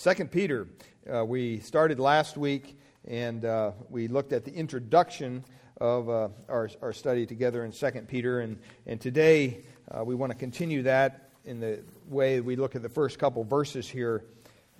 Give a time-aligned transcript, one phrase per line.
[0.00, 0.66] Second Peter,
[1.14, 5.44] uh, we started last week and uh, we looked at the introduction
[5.78, 8.40] of uh, our, our study together in Second Peter.
[8.40, 9.58] And, and today
[9.90, 13.44] uh, we want to continue that in the way we look at the first couple
[13.44, 14.24] verses here.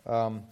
[0.06, 0.44] Um,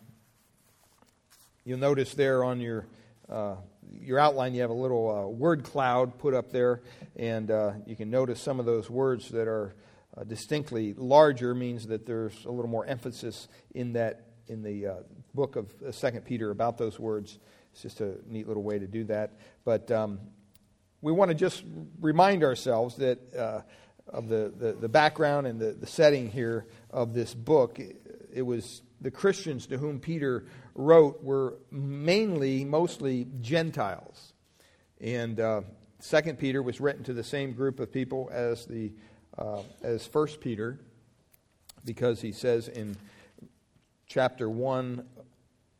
[1.64, 2.84] you'll notice there on your,
[3.30, 3.54] uh,
[3.98, 6.82] your outline you have a little uh, word cloud put up there,
[7.16, 7.48] and
[7.86, 9.74] you can notice some of those words that are
[10.26, 14.94] distinctly larger means that there's a little more emphasis in that in the uh,
[15.34, 17.38] book of uh, Second Peter about those words.
[17.72, 19.32] It's just a neat little way to do that.
[19.64, 20.20] But um,
[21.00, 21.62] we want to just
[22.00, 23.60] remind ourselves that uh,
[24.08, 27.78] of the, the, the, background and the, the setting here of this book.
[28.32, 34.32] It was the Christians to whom Peter wrote were mainly, mostly Gentiles.
[35.00, 35.60] And uh,
[36.00, 38.92] Second Peter was written to the same group of people as the
[39.36, 40.80] uh, as First Peter,
[41.84, 42.96] because he says in
[44.08, 45.04] chapter 1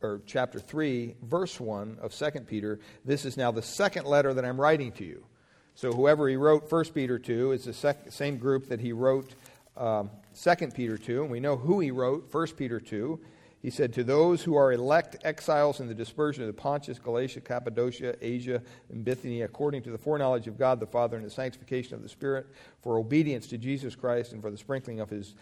[0.01, 4.45] or chapter 3 verse 1 of 2 peter this is now the second letter that
[4.45, 5.25] i'm writing to you.
[5.73, 9.33] So whoever he wrote 1 peter to is the sec- same group that he wrote
[9.75, 13.19] um, 2 peter to and we know who he wrote 1 peter to.
[13.61, 17.41] He said to those who are elect exiles in the dispersion of the pontus galatia
[17.41, 21.95] cappadocia asia and bithynia according to the foreknowledge of god the father and the sanctification
[21.95, 22.45] of the spirit
[22.81, 25.33] for obedience to jesus christ and for the sprinkling of his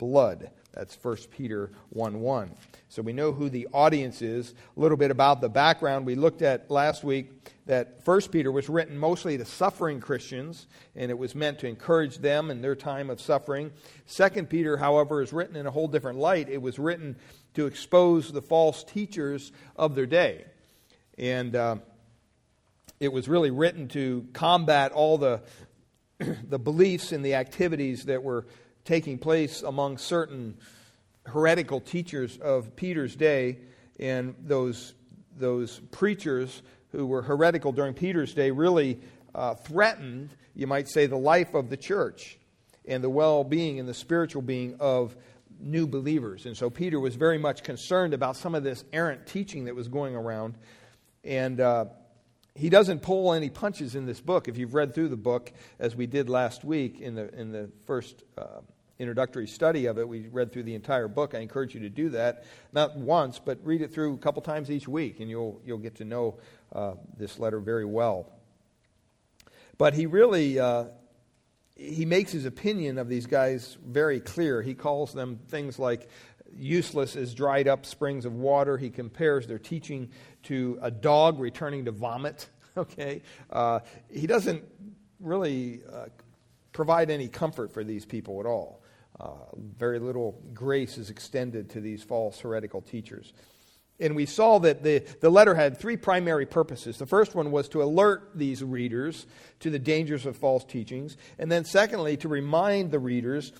[0.00, 0.50] blood.
[0.72, 2.50] That's 1 Peter 1 1.
[2.88, 4.54] So we know who the audience is.
[4.76, 6.06] A little bit about the background.
[6.06, 7.30] We looked at last week
[7.66, 12.18] that 1 Peter was written mostly to suffering Christians, and it was meant to encourage
[12.18, 13.72] them in their time of suffering.
[14.10, 16.48] 2 Peter, however, is written in a whole different light.
[16.48, 17.16] It was written
[17.54, 20.46] to expose the false teachers of their day.
[21.18, 21.76] And uh,
[23.00, 25.42] it was really written to combat all the,
[26.48, 28.46] the beliefs and the activities that were
[28.90, 30.56] taking place among certain
[31.24, 33.56] heretical teachers of Peter's day,
[34.00, 34.94] and those,
[35.38, 36.60] those preachers
[36.90, 38.98] who were heretical during Peter's day really
[39.32, 42.36] uh, threatened, you might say, the life of the church
[42.84, 45.14] and the well being and the spiritual being of
[45.60, 46.44] new believers.
[46.44, 49.86] And so Peter was very much concerned about some of this errant teaching that was
[49.86, 50.56] going around.
[51.22, 51.84] And uh,
[52.56, 54.48] he doesn't pull any punches in this book.
[54.48, 57.70] If you've read through the book, as we did last week in the, in the
[57.86, 58.62] first uh,
[59.00, 61.34] introductory study of it, we read through the entire book.
[61.34, 64.70] I encourage you to do that, not once, but read it through a couple times
[64.70, 66.38] each week, and you'll, you'll get to know
[66.72, 68.30] uh, this letter very well.
[69.78, 70.84] But he really, uh,
[71.74, 74.60] he makes his opinion of these guys very clear.
[74.60, 76.08] He calls them things like
[76.54, 78.76] useless as dried up springs of water.
[78.76, 80.10] He compares their teaching
[80.44, 82.48] to a dog returning to vomit.
[82.76, 83.22] Okay?
[83.50, 84.62] Uh, he doesn't
[85.18, 86.06] really uh,
[86.72, 88.79] provide any comfort for these people at all.
[89.20, 89.32] Uh,
[89.76, 93.34] very little grace is extended to these false heretical teachers.
[93.98, 96.96] And we saw that the, the letter had three primary purposes.
[96.96, 99.26] The first one was to alert these readers
[99.60, 101.18] to the dangers of false teachings.
[101.38, 103.52] And then, secondly, to remind the readers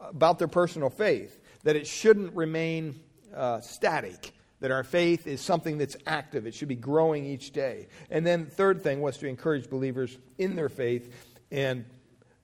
[0.00, 2.98] about their personal faith that it shouldn't remain
[3.36, 7.88] uh, static, that our faith is something that's active, it should be growing each day.
[8.10, 11.14] And then, the third thing was to encourage believers in their faith
[11.50, 11.84] and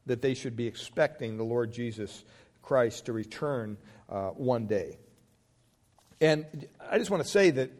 [0.04, 2.24] that they should be expecting the Lord Jesus
[2.68, 3.78] Christ to return
[4.10, 4.98] uh, one day.
[6.20, 6.44] And
[6.90, 7.70] I just want to say that,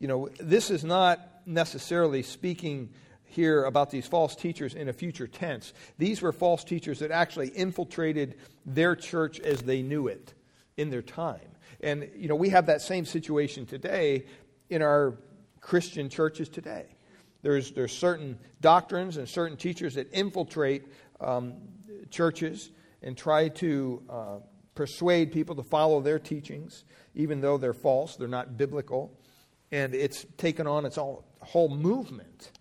[0.00, 2.88] you know, this is not necessarily speaking
[3.22, 5.72] here about these false teachers in a future tense.
[5.96, 8.34] These were false teachers that actually infiltrated
[8.66, 10.34] their church as they knew it
[10.76, 11.38] in their time.
[11.80, 14.24] And, you know, we have that same situation today
[14.70, 15.18] in our
[15.60, 16.86] Christian churches today.
[17.42, 20.82] There's, there's certain doctrines and certain teachers that infiltrate
[21.20, 21.54] um,
[22.10, 22.72] churches
[23.02, 24.36] and try to uh,
[24.74, 29.18] persuade people to follow their teachings, even though they're false, they're not biblical.
[29.70, 32.52] And it's taken on its all, whole movement.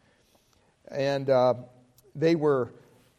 [0.90, 1.56] And uh,
[2.16, 2.74] they were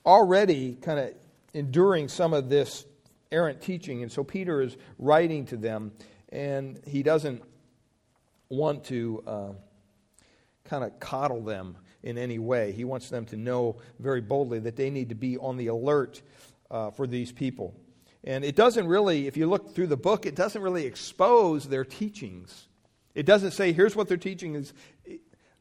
[0.05, 1.15] already kind of
[1.55, 2.85] enduring some of this
[3.31, 4.03] errant teaching.
[4.03, 5.93] And so Peter is writing to them,
[6.31, 7.43] and he doesn't
[8.49, 9.53] want to uh,
[10.65, 12.73] kind of coddle them in any way.
[12.73, 16.21] He wants them to know very boldly that they need to be on the alert
[16.73, 17.75] uh, for these people.
[18.25, 21.85] And it doesn't really, if you look through the book, it doesn't really expose their
[21.85, 22.67] teachings.
[23.15, 24.73] It doesn't say, here's what their teachings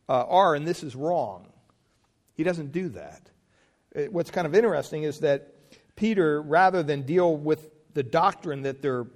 [0.07, 1.47] uh, are, and this is wrong.
[2.33, 3.29] He doesn't do that.
[3.93, 5.53] It, what's kind of interesting is that
[5.95, 9.07] Peter, rather than deal with the doctrine that they're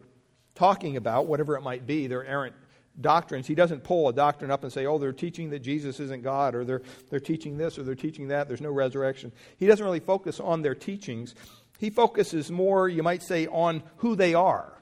[0.53, 2.55] talking about, whatever it might be, their errant
[2.99, 6.23] doctrines, he doesn't pull a doctrine up and say, oh, they're teaching that Jesus isn't
[6.23, 9.31] God, or they're, they're teaching this, or they're teaching that, there's no resurrection.
[9.57, 11.35] He doesn't really focus on their teachings.
[11.77, 14.81] He focuses more, you might say, on who they are,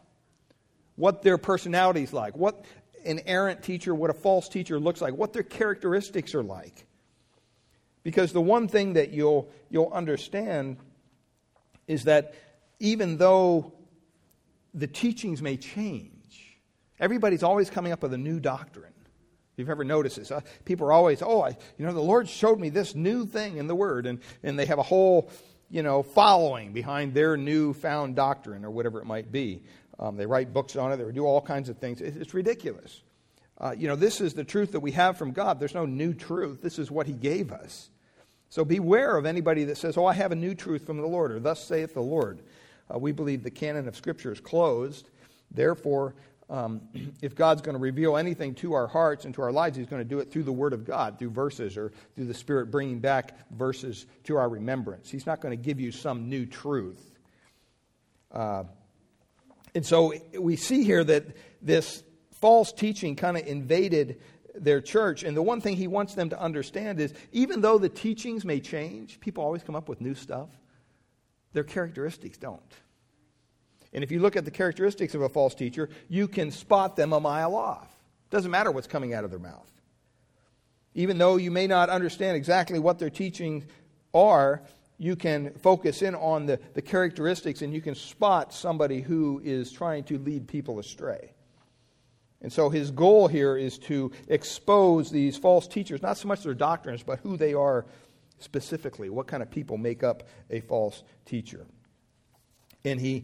[0.95, 2.65] what their personality is like, what
[3.05, 6.85] an errant teacher, what a false teacher looks like, what their characteristics are like.
[8.03, 10.77] Because the one thing that you'll, you'll understand
[11.87, 12.35] is that
[12.79, 13.73] even though
[14.73, 16.59] the teachings may change,
[16.99, 18.93] everybody's always coming up with a new doctrine.
[19.53, 22.27] If you've ever noticed this, uh, people are always, oh, I, you know, the Lord
[22.27, 25.29] showed me this new thing in the Word, and, and they have a whole,
[25.73, 29.63] you know, following behind their newfound doctrine or whatever it might be.
[29.97, 30.97] Um, they write books on it.
[30.97, 31.99] They do all kinds of things.
[31.99, 33.01] It's, ridiculous.
[33.57, 35.59] Uh, you know, this is the truth that we have from God.
[35.59, 36.61] There's no new truth.
[36.61, 37.89] This is what He gave us.
[38.49, 41.31] So beware of anybody that says, Oh, I have a new truth from the Lord,
[41.31, 42.43] or thus saith the Lord.
[42.93, 45.09] Uh, we believe the canon of Scripture is closed.
[45.49, 46.13] Therefore,
[46.53, 46.81] um,
[47.21, 50.01] if God's going to reveal anything to our hearts and to our lives, He's going
[50.01, 52.99] to do it through the Word of God, through verses, or through the Spirit bringing
[52.99, 55.09] back verses to our remembrance.
[55.09, 57.01] He's not going to give you some new truth.
[58.31, 58.63] Uh,
[59.75, 61.25] and so we see here that
[61.61, 62.03] this
[62.39, 64.21] false teaching kind of invaded
[64.53, 65.23] their church.
[65.23, 68.59] And the one thing he wants them to understand is even though the teachings may
[68.59, 70.49] change, people always come up with new stuff,
[71.53, 72.61] their characteristics don't.
[73.93, 77.13] And if you look at the characteristics of a false teacher, you can spot them
[77.13, 77.87] a mile off.
[78.29, 79.69] Doesn't matter what's coming out of their mouth.
[80.95, 83.63] Even though you may not understand exactly what their teachings
[84.13, 84.63] are,
[84.97, 89.71] you can focus in on the, the characteristics and you can spot somebody who is
[89.71, 91.33] trying to lead people astray.
[92.41, 96.53] And so his goal here is to expose these false teachers, not so much their
[96.53, 97.85] doctrines, but who they are
[98.39, 99.09] specifically.
[99.09, 101.65] What kind of people make up a false teacher?
[102.83, 103.23] And he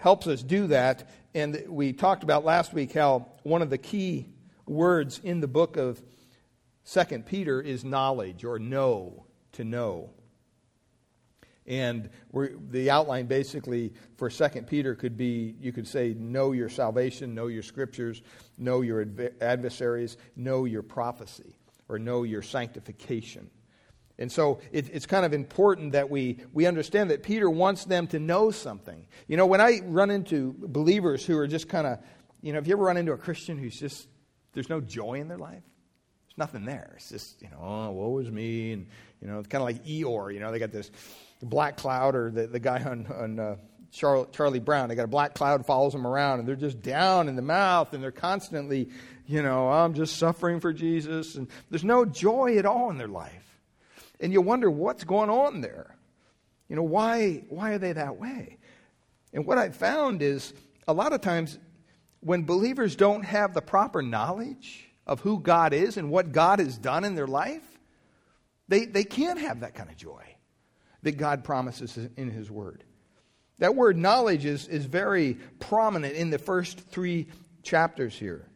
[0.00, 1.08] helps us do that.
[1.34, 4.26] And we talked about last week how one of the key
[4.66, 6.02] words in the book of
[6.82, 10.10] Second Peter is knowledge or know, to know.
[11.66, 12.08] And
[12.70, 17.46] the outline basically for Second Peter could be you could say, know your salvation, know
[17.46, 18.22] your scriptures,
[18.56, 19.06] know your
[19.40, 21.54] adversaries, know your prophecy,
[21.88, 23.50] or know your sanctification.
[24.20, 28.06] And so it, it's kind of important that we, we understand that Peter wants them
[28.08, 29.06] to know something.
[29.26, 31.98] You know, when I run into believers who are just kind of,
[32.42, 34.06] you know, have you ever run into a Christian who's just,
[34.52, 35.62] there's no joy in their life,
[36.28, 36.92] there's nothing there.
[36.96, 38.72] It's just, you know, oh, woe is me.
[38.72, 38.86] And,
[39.22, 40.90] you know, it's kind of like Eeyore, you know, they got this
[41.42, 43.56] black cloud, or the, the guy on, on uh,
[43.90, 47.28] Charlie, Charlie Brown, they got a black cloud follows them around, and they're just down
[47.28, 48.90] in the mouth, and they're constantly,
[49.26, 51.34] you know, I'm just suffering for Jesus.
[51.36, 53.49] And there's no joy at all in their life.
[54.20, 55.96] And you wonder what's going on there.
[56.68, 58.58] You know, why, why are they that way?
[59.32, 60.52] And what I've found is
[60.86, 61.58] a lot of times
[62.20, 66.76] when believers don't have the proper knowledge of who God is and what God has
[66.76, 67.62] done in their life,
[68.68, 70.22] they, they can't have that kind of joy
[71.02, 72.84] that God promises in His Word.
[73.58, 77.28] That word knowledge is, is very prominent in the first three
[77.62, 78.46] chapters here.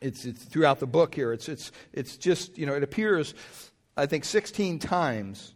[0.00, 1.32] It's, it's throughout the book here.
[1.34, 3.34] It's, it's, it's just, you know, it appears
[4.00, 5.54] I think, 16 times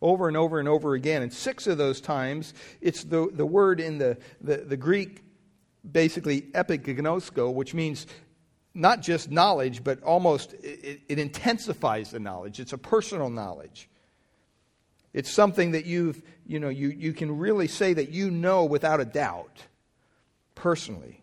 [0.00, 1.22] over and over and over again.
[1.22, 5.22] And six of those times, it's the, the word in the, the, the Greek,
[5.90, 8.06] basically epignosko, which means
[8.74, 12.60] not just knowledge, but almost it, it, intensifies the knowledge.
[12.60, 13.88] It's a personal knowledge.
[15.12, 19.00] It's something that you've, you know, you, you can really say that you know without
[19.00, 19.62] a doubt,
[20.54, 21.22] personally.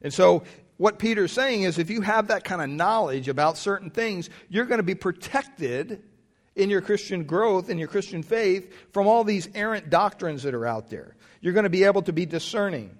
[0.00, 0.44] And so
[0.78, 4.64] what Peter's saying is if you have that kind of knowledge about certain things, you're
[4.64, 6.02] going to be protected
[6.54, 10.66] in your Christian growth, in your Christian faith, from all these errant doctrines that are
[10.66, 11.16] out there.
[11.40, 12.96] You're going to be able to be discerning.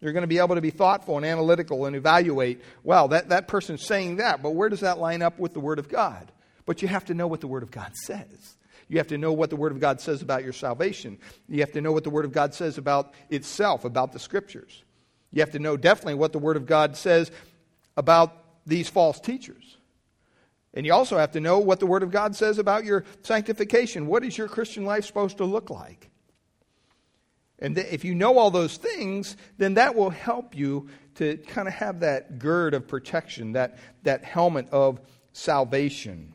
[0.00, 3.48] You're going to be able to be thoughtful and analytical and evaluate, well, that, that
[3.48, 6.30] person's saying that, but where does that line up with the Word of God?
[6.66, 8.56] But you have to know what the Word of God says.
[8.88, 11.18] You have to know what the Word of God says about your salvation.
[11.48, 14.82] You have to know what the Word of God says about itself, about the Scriptures.
[15.32, 17.30] You have to know definitely what the Word of God says
[17.96, 18.32] about
[18.66, 19.76] these false teachers.
[20.74, 24.06] And you also have to know what the Word of God says about your sanctification.
[24.06, 26.10] What is your Christian life supposed to look like?
[27.58, 31.72] And if you know all those things, then that will help you to kind of
[31.72, 35.00] have that gird of protection, that, that helmet of
[35.32, 36.34] salvation.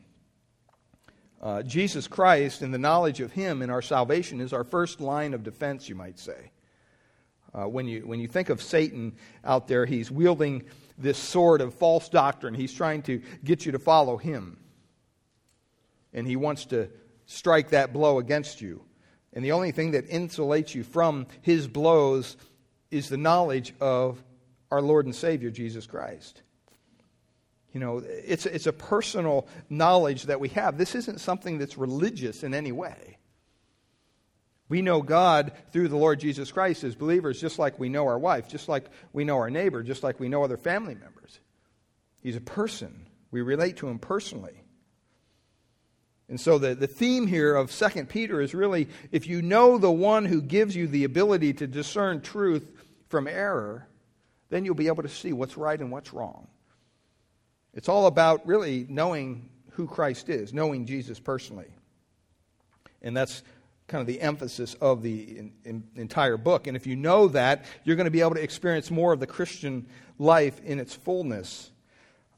[1.40, 5.34] Uh, Jesus Christ and the knowledge of Him in our salvation is our first line
[5.34, 6.50] of defense, you might say.
[7.54, 10.64] Uh, when, you, when you think of Satan out there, he's wielding
[10.96, 12.54] this sword of false doctrine.
[12.54, 14.58] He's trying to get you to follow him.
[16.14, 16.88] And he wants to
[17.26, 18.84] strike that blow against you.
[19.32, 22.36] And the only thing that insulates you from his blows
[22.90, 24.22] is the knowledge of
[24.70, 26.42] our Lord and Savior, Jesus Christ.
[27.72, 30.76] You know, it's, it's a personal knowledge that we have.
[30.76, 33.18] This isn't something that's religious in any way.
[34.72, 38.18] We know God through the Lord Jesus Christ as believers, just like we know our
[38.18, 41.40] wife, just like we know our neighbor, just like we know other family members.
[42.22, 43.06] He's a person.
[43.30, 44.64] We relate to him personally.
[46.30, 49.92] And so the, the theme here of 2 Peter is really if you know the
[49.92, 52.72] one who gives you the ability to discern truth
[53.10, 53.86] from error,
[54.48, 56.46] then you'll be able to see what's right and what's wrong.
[57.74, 61.68] It's all about really knowing who Christ is, knowing Jesus personally.
[63.02, 63.42] And that's
[63.92, 66.66] kind of the emphasis of the in, in, entire book.
[66.66, 69.26] And if you know that, you're going to be able to experience more of the
[69.26, 69.86] Christian
[70.18, 71.70] life in its fullness.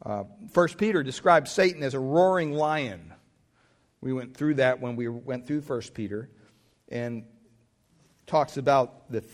[0.04, 3.14] Uh, First Peter describes Satan as a roaring lion.
[4.00, 6.28] We went through that when we went through First Peter,
[6.88, 7.24] and
[8.26, 9.24] talks about the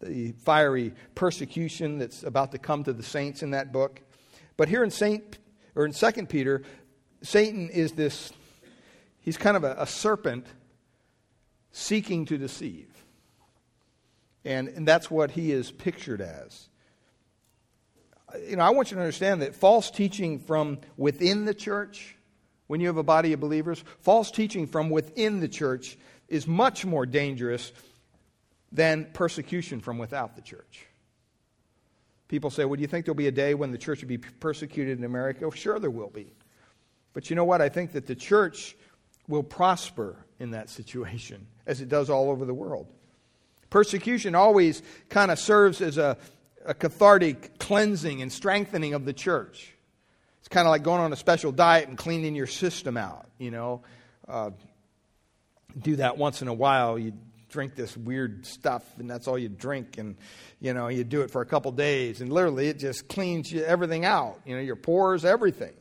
[0.00, 4.00] the fiery persecution that's about to come to the saints in that book.
[4.56, 5.38] But here in Saint
[5.74, 6.62] or in Second Peter,
[7.22, 8.32] Satan is this.
[9.20, 10.46] He's kind of a, a serpent
[11.72, 12.88] seeking to deceive.
[14.44, 16.68] And, and that's what he is pictured as.
[18.48, 22.16] You know, I want you to understand that false teaching from within the church,
[22.66, 25.98] when you have a body of believers, false teaching from within the church
[26.28, 27.72] is much more dangerous
[28.70, 30.86] than persecution from without the church.
[32.28, 34.16] People say, well, do you think there'll be a day when the church will be
[34.16, 35.40] persecuted in America?
[35.42, 36.32] Well, sure, there will be.
[37.12, 37.60] But you know what?
[37.60, 38.74] I think that the church
[39.32, 42.86] will prosper in that situation, as it does all over the world.
[43.70, 46.18] Persecution always kind of serves as a,
[46.66, 49.72] a cathartic cleansing and strengthening of the church.
[50.40, 53.50] It's kind of like going on a special diet and cleaning your system out, you
[53.50, 53.80] know.
[54.28, 54.50] Uh,
[55.80, 56.98] do that once in a while.
[56.98, 57.14] You
[57.48, 60.16] drink this weird stuff, and that's all you drink, and
[60.60, 63.64] you know you do it for a couple days, and literally it just cleans you,
[63.64, 64.40] everything out.
[64.44, 65.72] You know your pores, everything.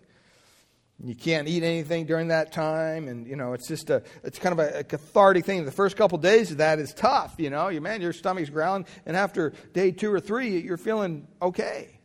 [1.04, 4.54] You can't eat anything during that time, and you know it's just a it's kind
[4.54, 5.66] of a, a cathartic thing.
[5.66, 7.70] The first couple of days of that is tough, you know.
[7.70, 12.00] You man, your stomach's growling, and after day two or three, you're feeling okay.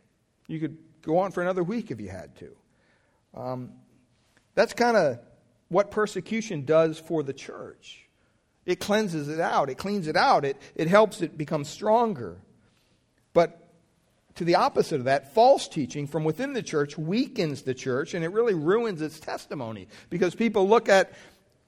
[0.47, 2.55] You could go on for another week if you had to.
[3.35, 3.73] Um,
[4.55, 5.19] that's kind of
[5.67, 8.07] what persecution does for the church.
[8.65, 9.69] It cleanses it out.
[9.69, 10.43] It cleans it out.
[10.43, 12.41] It it helps it become stronger.
[13.33, 13.66] But
[14.37, 18.23] to the opposite of that, false teaching from within the church weakens the church and
[18.23, 21.11] it really ruins its testimony because people look at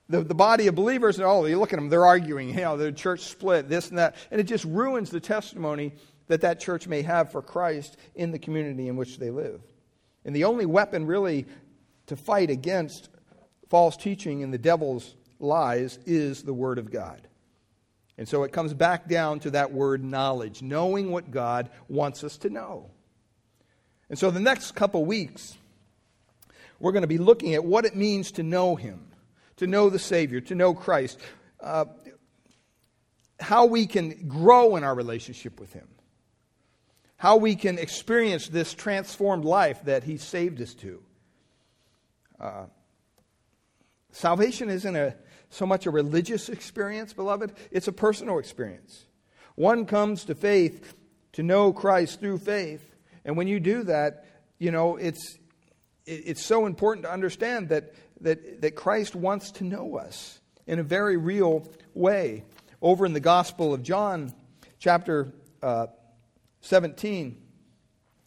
[0.07, 2.75] the, the body of believers and oh, you look at them, they're arguing, you oh,
[2.75, 5.93] know, the church split, this and that, and it just ruins the testimony
[6.27, 9.61] that that church may have for Christ in the community in which they live.
[10.25, 11.45] And the only weapon really
[12.07, 13.09] to fight against
[13.69, 17.28] false teaching and the devil's lies is the Word of God.
[18.19, 22.37] And so it comes back down to that word knowledge, knowing what God wants us
[22.39, 22.91] to know.
[24.09, 25.57] And so the next couple weeks,
[26.81, 29.07] we're going to be looking at what it means to know Him,
[29.55, 31.17] to know the Savior, to know Christ,
[31.63, 31.85] uh,
[33.39, 35.87] how we can grow in our relationship with Him,
[37.15, 41.01] how we can experience this transformed life that He saved us to.
[42.37, 42.65] Uh,
[44.11, 45.15] salvation isn't a
[45.49, 49.05] so much a religious experience, beloved, it's a personal experience.
[49.55, 50.95] One comes to faith
[51.33, 52.95] to know Christ through faith.
[53.25, 54.25] And when you do that,
[54.57, 55.37] you know, it's,
[56.05, 60.83] it's so important to understand that, that, that Christ wants to know us in a
[60.83, 62.43] very real way.
[62.81, 64.33] Over in the Gospel of John,
[64.79, 65.87] chapter uh,
[66.61, 67.35] 17,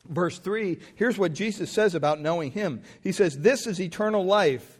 [0.08, 2.82] verse 3, here's what Jesus says about knowing Him.
[3.00, 4.78] He says, This is eternal life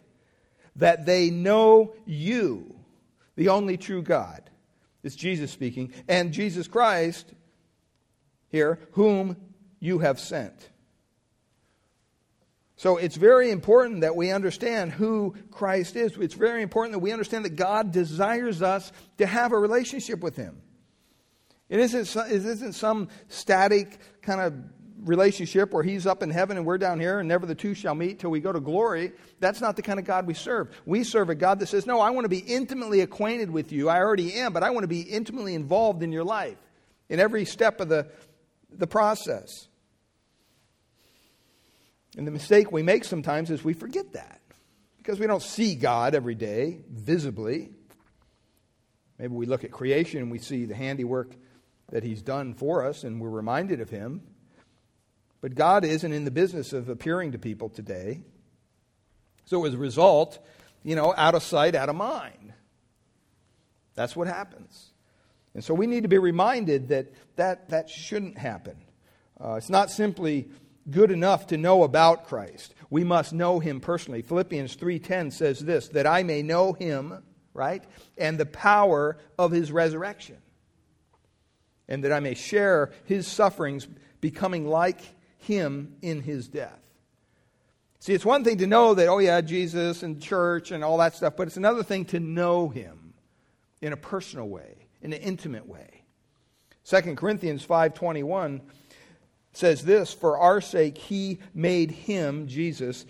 [0.75, 2.75] that they know you,
[3.35, 4.49] the only true God.
[5.03, 7.33] It's Jesus speaking, and Jesus Christ
[8.49, 9.35] here, whom
[9.79, 10.69] you have sent.
[12.75, 16.17] So it's very important that we understand who Christ is.
[16.17, 20.35] It's very important that we understand that God desires us to have a relationship with
[20.35, 20.61] Him.
[21.69, 24.53] It isn't, it isn't some static kind of
[25.03, 27.95] relationship where he's up in heaven and we're down here and never the two shall
[27.95, 29.11] meet till we go to glory.
[29.39, 30.69] That's not the kind of God we serve.
[30.85, 33.89] We serve a God that says, No, I want to be intimately acquainted with you.
[33.89, 36.57] I already am, but I want to be intimately involved in your life
[37.09, 38.07] in every step of the,
[38.71, 39.67] the process.
[42.17, 44.41] And the mistake we make sometimes is we forget that
[44.97, 47.71] because we don't see God every day visibly.
[49.17, 51.35] Maybe we look at creation and we see the handiwork
[51.91, 54.21] that He's done for us and we're reminded of Him.
[55.43, 58.21] But God isn't in the business of appearing to people today.
[59.43, 60.39] So as a result,
[60.83, 62.53] you know, out of sight, out of mind.
[63.93, 64.93] That's what happens.
[65.53, 68.77] And so we need to be reminded that that, that shouldn't happen.
[69.37, 70.47] Uh, it's not simply
[70.89, 72.73] good enough to know about Christ.
[72.89, 74.21] We must know him personally.
[74.21, 77.21] Philippians 3:10 says this, that I may know him
[77.53, 77.83] right?
[78.17, 80.37] And the power of his resurrection.
[81.89, 83.87] And that I may share his sufferings,
[84.21, 85.01] becoming like
[85.43, 86.79] him in his death.
[87.99, 91.15] See, it's one thing to know that, oh, yeah, Jesus and church and all that
[91.15, 93.13] stuff, but it's another thing to know him
[93.81, 96.03] in a personal way, in an intimate way.
[96.85, 98.61] 2 Corinthians 5.21
[99.53, 103.05] says this, For our sake he made him, Jesus,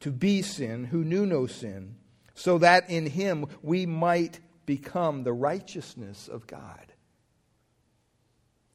[0.00, 1.96] to be sin, who knew no sin,
[2.34, 6.87] so that in him we might become the righteousness of God.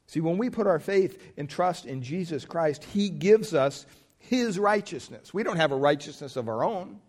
[0.06, 3.86] See, when we put our faith and trust in Jesus Christ, he gives us
[4.18, 5.34] his righteousness.
[5.34, 7.00] We don't have a righteousness of our own.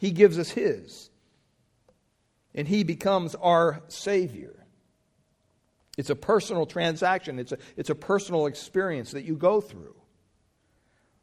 [0.00, 1.10] He gives us His.
[2.54, 4.56] And He becomes our Savior.
[5.98, 9.94] It's a personal transaction, it's a, it's a personal experience that you go through.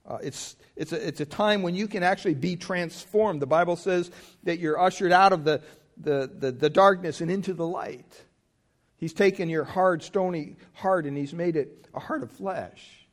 [0.05, 3.41] Uh, it's, it's, a, it's a time when you can actually be transformed.
[3.41, 4.11] The Bible says
[4.43, 5.61] that you're ushered out of the,
[5.97, 8.25] the, the, the darkness and into the light.
[8.97, 13.07] He's taken your hard, stony heart and He's made it a heart of flesh.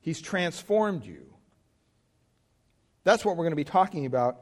[0.00, 1.22] He's transformed you.
[3.04, 4.40] That's what we're going to be talking about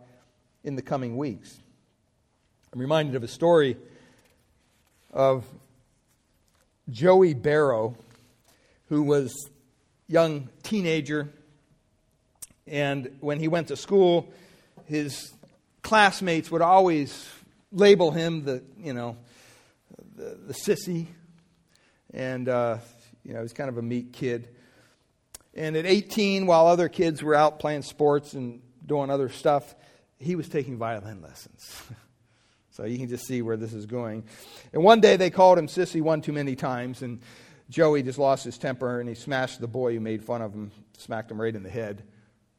[0.64, 1.58] in the coming weeks.
[2.72, 3.76] I'm reminded of a story
[5.12, 5.44] of
[6.88, 7.96] Joey Barrow,
[8.88, 9.32] who was
[10.08, 11.28] a young teenager,
[12.66, 14.32] and when he went to school,
[14.86, 15.32] his
[15.82, 17.28] classmates would always
[17.72, 19.16] label him the, you know,
[20.16, 21.06] the, the sissy,
[22.12, 22.78] and uh,
[23.24, 24.48] you know, he's kind of a meek kid.
[25.54, 29.74] And at 18, while other kids were out playing sports and doing other stuff,
[30.18, 31.82] he was taking violin lessons.
[32.70, 34.24] so you can just see where this is going.
[34.72, 37.20] And one day they called him sissy one too many times, and
[37.68, 40.70] Joey just lost his temper and he smashed the boy who made fun of him,
[40.98, 42.02] smacked him right in the head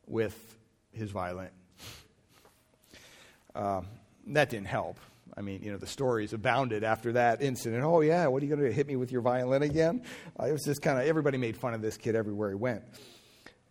[0.07, 0.57] with
[0.91, 1.49] his violin.
[3.55, 3.85] Um,
[4.25, 4.97] that didn't help.
[5.35, 7.83] I mean, you know, the stories abounded after that incident.
[7.83, 10.03] Oh, yeah, what are you going to hit me with your violin again?
[10.39, 12.83] Uh, it was just kind of, everybody made fun of this kid everywhere he went.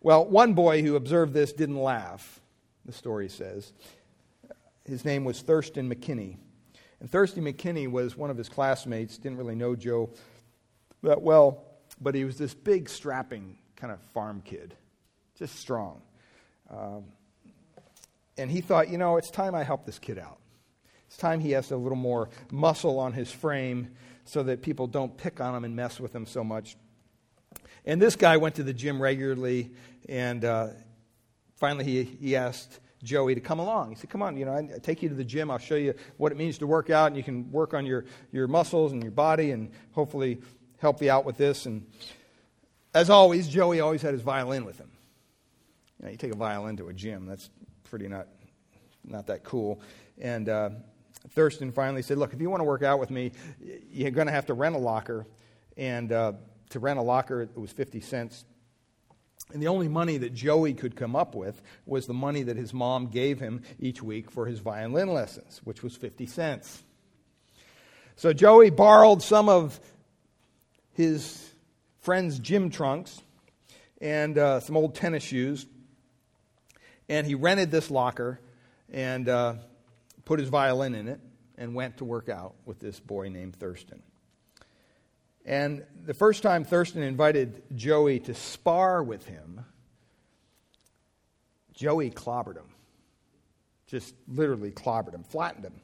[0.01, 2.41] Well, one boy who observed this didn't laugh,
[2.85, 3.71] the story says.
[4.83, 6.37] His name was Thurston McKinney.
[6.99, 10.09] And Thurston McKinney was one of his classmates, didn't really know Joe
[11.01, 11.63] that well,
[12.01, 14.75] but he was this big, strapping kind of farm kid,
[15.37, 16.01] just strong.
[16.69, 17.05] Um,
[18.37, 20.39] and he thought, you know, it's time I help this kid out.
[21.13, 23.91] It's time he has a little more muscle on his frame
[24.25, 26.75] so that people don't pick on him and mess with him so much.
[27.85, 29.69] And this guy went to the gym regularly,
[30.09, 30.69] and uh,
[31.57, 33.91] finally he, he asked Joey to come along.
[33.91, 35.51] He said, Come on, you know, I take you to the gym.
[35.51, 38.05] I'll show you what it means to work out, and you can work on your,
[38.31, 40.41] your muscles and your body and hopefully
[40.79, 41.67] help you out with this.
[41.67, 41.85] And
[42.95, 44.89] as always, Joey always had his violin with him.
[45.99, 47.51] You know, you take a violin to a gym, that's
[47.83, 48.29] pretty not,
[49.05, 49.79] not that cool.
[50.19, 50.71] And uh,
[51.29, 53.31] Thurston finally said, Look, if you want to work out with me,
[53.91, 55.25] you're going to have to rent a locker.
[55.77, 56.33] And uh,
[56.69, 58.45] to rent a locker, it was 50 cents.
[59.51, 62.73] And the only money that Joey could come up with was the money that his
[62.73, 66.83] mom gave him each week for his violin lessons, which was 50 cents.
[68.15, 69.79] So Joey borrowed some of
[70.93, 71.49] his
[71.99, 73.21] friend's gym trunks
[74.01, 75.65] and uh, some old tennis shoes,
[77.09, 78.39] and he rented this locker.
[78.91, 79.55] And uh,
[80.25, 81.19] put his violin in it,
[81.57, 84.01] and went to work out with this boy named Thurston.
[85.45, 89.65] And the first time Thurston invited Joey to spar with him,
[91.73, 92.69] Joey clobbered him.
[93.87, 95.81] Just literally clobbered him, flattened him.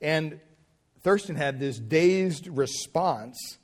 [0.00, 0.40] And
[1.02, 3.58] Thurston had this dazed response.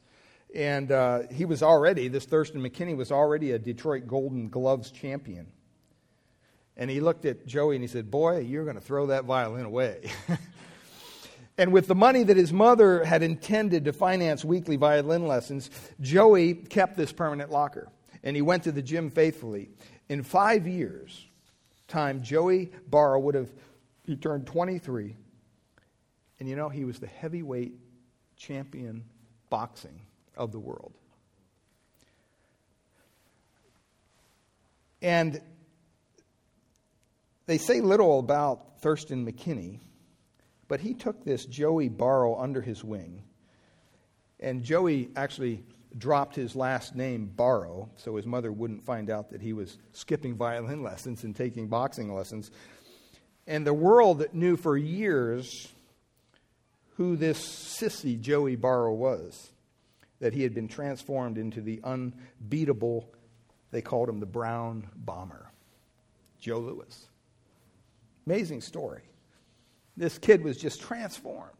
[0.54, 5.48] And uh, he was already, this Thurston McKinney was already a Detroit Golden Gloves champion.
[6.76, 9.64] And he looked at Joey and he said, Boy, you're going to throw that violin
[9.64, 10.10] away.
[11.58, 16.54] and with the money that his mother had intended to finance weekly violin lessons, Joey
[16.54, 17.88] kept this permanent locker.
[18.22, 19.70] And he went to the gym faithfully.
[20.08, 21.26] In five years'
[21.88, 23.50] time, Joey Barrow would have,
[24.04, 25.16] he turned 23.
[26.38, 27.74] And you know, he was the heavyweight
[28.36, 29.04] champion
[29.48, 30.00] boxing
[30.36, 30.92] of the world.
[35.00, 35.40] And
[37.46, 39.80] they say little about Thurston McKinney,
[40.68, 43.22] but he took this Joey Barrow under his wing.
[44.40, 45.64] And Joey actually
[45.96, 50.34] dropped his last name, Barrow, so his mother wouldn't find out that he was skipping
[50.34, 52.50] violin lessons and taking boxing lessons.
[53.46, 55.68] And the world that knew for years
[56.96, 59.50] who this sissy Joey Barrow was,
[60.18, 63.12] that he had been transformed into the unbeatable,
[63.70, 65.50] they called him the Brown Bomber,
[66.40, 67.08] Joe Louis.
[68.26, 69.02] Amazing story.
[69.96, 71.52] This kid was just transformed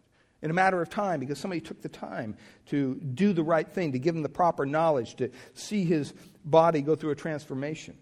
[0.43, 3.93] in a matter of time because somebody took the time to do the right thing,
[3.93, 6.13] to give him the proper knowledge, to see his
[6.45, 7.97] body go through a transformation.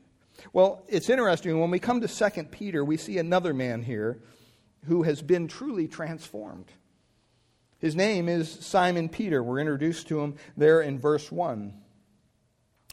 [0.53, 1.61] Well, it's interesting.
[1.61, 4.21] When we come to 2 Peter, we see another man here
[4.87, 6.67] who has been truly transformed.
[7.79, 9.43] His name is Simon Peter.
[9.43, 11.75] We're introduced to him there in verse 1.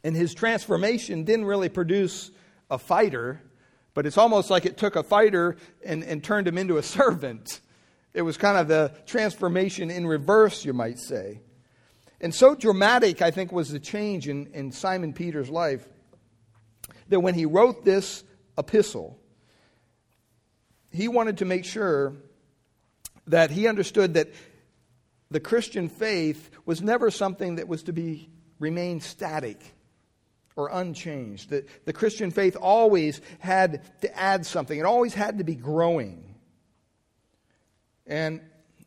[0.03, 2.31] And his transformation didn't really produce
[2.69, 3.41] a fighter,
[3.93, 7.61] but it's almost like it took a fighter and, and turned him into a servant.
[8.13, 11.41] It was kind of the transformation in reverse, you might say.
[12.19, 15.87] And so dramatic, I think, was the change in, in Simon Peter's life
[17.09, 18.23] that when he wrote this
[18.57, 19.19] epistle,
[20.91, 22.13] he wanted to make sure
[23.27, 24.29] that he understood that
[25.29, 29.73] the Christian faith was never something that was to be remain static
[30.55, 31.49] or unchanged.
[31.49, 36.35] The, the Christian faith always had to add something, it always had to be growing.
[38.07, 38.41] And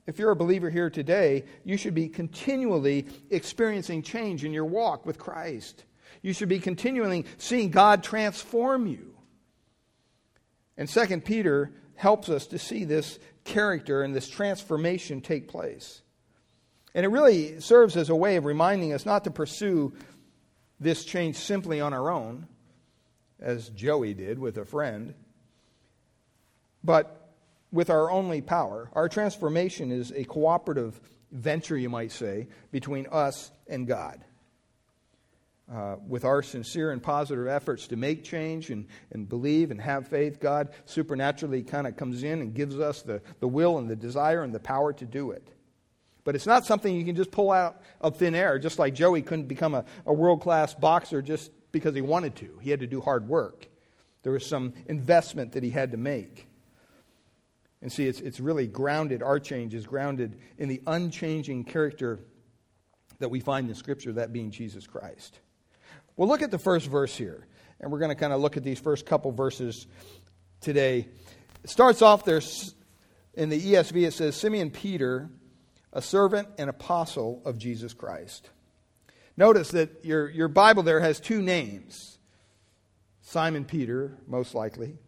[0.06, 5.06] if you're a believer here today, you should be continually experiencing change in your walk
[5.06, 5.84] with Christ.
[6.20, 9.14] You should be continually seeing God transform you.
[10.76, 16.02] And Second Peter helps us to see this character and this transformation take place.
[16.94, 19.94] And it really serves as a way of reminding us not to pursue
[20.84, 22.46] this change simply on our own,
[23.40, 25.14] as Joey did with a friend,
[26.84, 27.32] but
[27.72, 28.90] with our only power.
[28.92, 31.00] Our transformation is a cooperative
[31.32, 34.22] venture, you might say, between us and God.
[35.72, 40.06] Uh, with our sincere and positive efforts to make change and, and believe and have
[40.06, 43.96] faith, God supernaturally kind of comes in and gives us the, the will and the
[43.96, 45.48] desire and the power to do it.
[46.24, 49.22] But it's not something you can just pull out of thin air, just like Joey
[49.22, 52.58] couldn't become a, a world class boxer just because he wanted to.
[52.62, 53.68] He had to do hard work.
[54.22, 56.48] There was some investment that he had to make.
[57.82, 62.18] And see, it's, it's really grounded, our change is grounded in the unchanging character
[63.18, 65.38] that we find in Scripture, that being Jesus Christ.
[66.16, 67.46] Well, look at the first verse here.
[67.80, 69.86] And we're going to kind of look at these first couple verses
[70.62, 71.06] today.
[71.62, 72.40] It starts off there
[73.34, 75.28] in the ESV, it says, Simeon Peter
[75.94, 78.50] a servant and apostle of Jesus Christ.
[79.36, 82.18] Notice that your, your Bible there has two names
[83.22, 84.98] Simon Peter, most likely.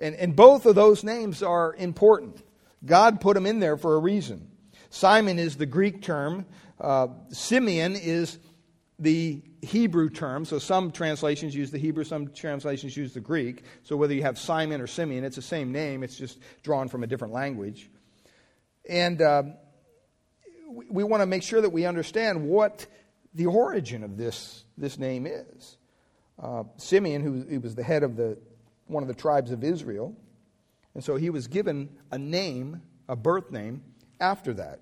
[0.00, 2.42] And, and both of those names are important.
[2.84, 4.50] God put them in there for a reason.
[4.90, 6.46] Simon is the Greek term,
[6.80, 8.38] uh, Simeon is
[8.98, 10.44] the Hebrew term.
[10.44, 13.62] So some translations use the Hebrew, some translations use the Greek.
[13.84, 17.04] So whether you have Simon or Simeon, it's the same name, it's just drawn from
[17.04, 17.88] a different language.
[18.88, 19.22] And.
[19.22, 19.42] Uh,
[20.88, 22.86] we want to make sure that we understand what
[23.34, 25.76] the origin of this, this name is.
[26.40, 28.38] Uh, Simeon, who, who was the head of the,
[28.86, 30.16] one of the tribes of Israel,
[30.94, 33.82] and so he was given a name, a birth name,
[34.20, 34.80] after that.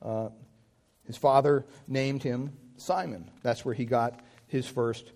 [0.00, 0.28] Uh,
[1.06, 3.30] his father named him Simon.
[3.42, 5.12] That's where he got his first,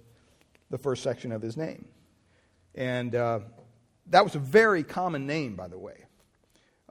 [0.71, 1.87] the first section of his name.
[2.75, 3.41] And uh,
[4.09, 6.05] that was a very common name, by the way,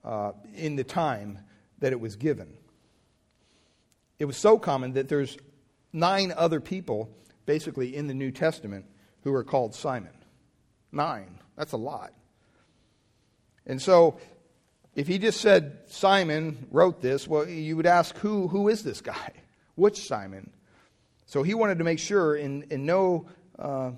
[0.04, 1.40] uh, in the time
[1.80, 2.54] that it was given.
[4.20, 5.38] It was so common that there's
[5.94, 7.10] nine other people,
[7.46, 8.86] basically, in the New Testament
[9.22, 10.14] who are called Simon.
[10.92, 11.40] Nine.
[11.56, 12.14] That's a lot.
[13.66, 14.18] And so,
[14.96, 19.02] if he just said Simon wrote this, well, you would ask, who, who is this
[19.02, 19.34] guy?
[19.76, 20.52] Which Simon?
[21.28, 23.28] So he wanted to make sure, in, in no,
[23.60, 23.92] uh,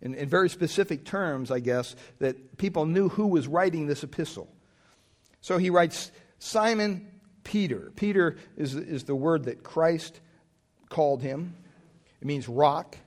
[0.00, 4.48] in, in very specific terms, I guess, that people knew who was writing this epistle.
[5.40, 6.10] So he writes
[6.44, 7.06] Simon
[7.42, 7.90] Peter.
[7.96, 10.20] Peter is, is the word that Christ
[10.90, 11.54] called him.
[12.20, 12.98] It means rock.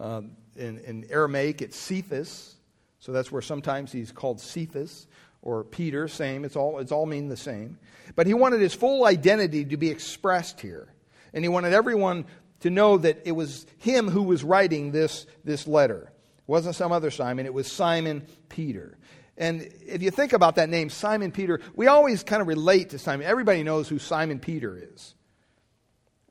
[0.00, 2.56] Um, in, in, Aramaic, it's Cephas.
[2.98, 5.06] So that's where sometimes he's called Cephas
[5.42, 6.44] or Peter, same.
[6.44, 7.78] It's all, it's all mean the same.
[8.16, 10.88] But he wanted his full identity to be expressed here.
[11.32, 12.24] And he wanted everyone
[12.60, 16.12] to know that it was him who was writing this, this letter.
[16.38, 18.98] It wasn't some other Simon, it was Simon Peter.
[19.38, 22.98] And if you think about that name, Simon Peter, we always kind of relate to
[22.98, 23.26] Simon.
[23.26, 25.14] Everybody knows who Simon Peter is.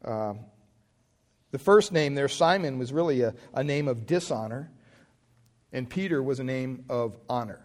[0.04, 0.34] Uh,
[1.52, 4.72] the first name there, Simon, was really a, a name of dishonor,
[5.72, 7.62] and Peter was a name of honor.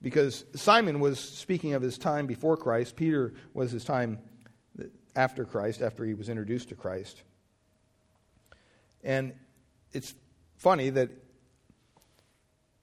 [0.00, 4.18] Because Simon was speaking of his time before Christ, Peter was his time
[5.14, 7.22] after Christ, after he was introduced to Christ.
[9.02, 9.34] And
[9.92, 10.14] it's
[10.56, 11.10] funny that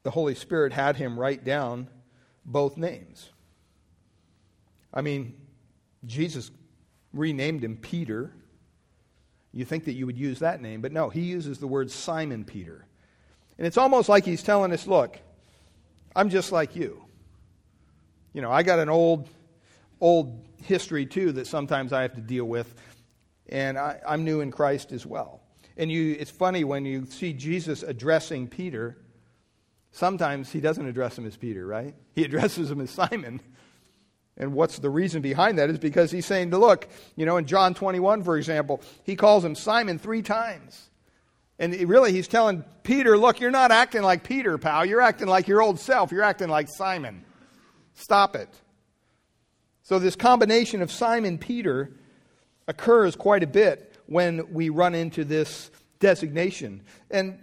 [0.06, 1.90] the Holy Spirit had him write down
[2.46, 3.32] both names.
[4.94, 5.36] I mean,
[6.06, 6.52] Jesus
[7.12, 8.32] renamed him Peter.
[9.52, 12.46] You think that you would use that name, but no, he uses the word Simon
[12.46, 12.86] Peter.
[13.58, 15.18] And it's almost like he's telling us look,
[16.16, 17.04] I'm just like you.
[18.32, 19.28] You know, I got an old,
[20.00, 22.76] old history too that sometimes I have to deal with,
[23.50, 25.42] and I, I'm new in Christ as well.
[25.78, 29.00] And you, it's funny when you see Jesus addressing Peter,
[29.96, 31.96] sometimes he doesn't address him as Peter, right?
[32.14, 33.40] He addresses him as Simon.
[34.38, 37.46] And what's the reason behind that is because he's saying to look, you know, in
[37.46, 40.90] John 21, for example, he calls him Simon three times.
[41.58, 44.86] And really, he's telling Peter, look, you're not acting like Peter, pal.
[44.86, 46.12] You're acting like your old self.
[46.12, 47.24] You're acting like Simon.
[47.94, 48.50] Stop it.
[49.84, 51.94] So, this combination of Simon Peter
[52.68, 56.84] occurs quite a bit when we run into this designation.
[57.10, 57.40] And,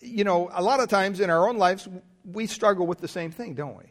[0.00, 1.88] you know, a lot of times in our own lives,
[2.24, 3.84] we struggle with the same thing, don't we?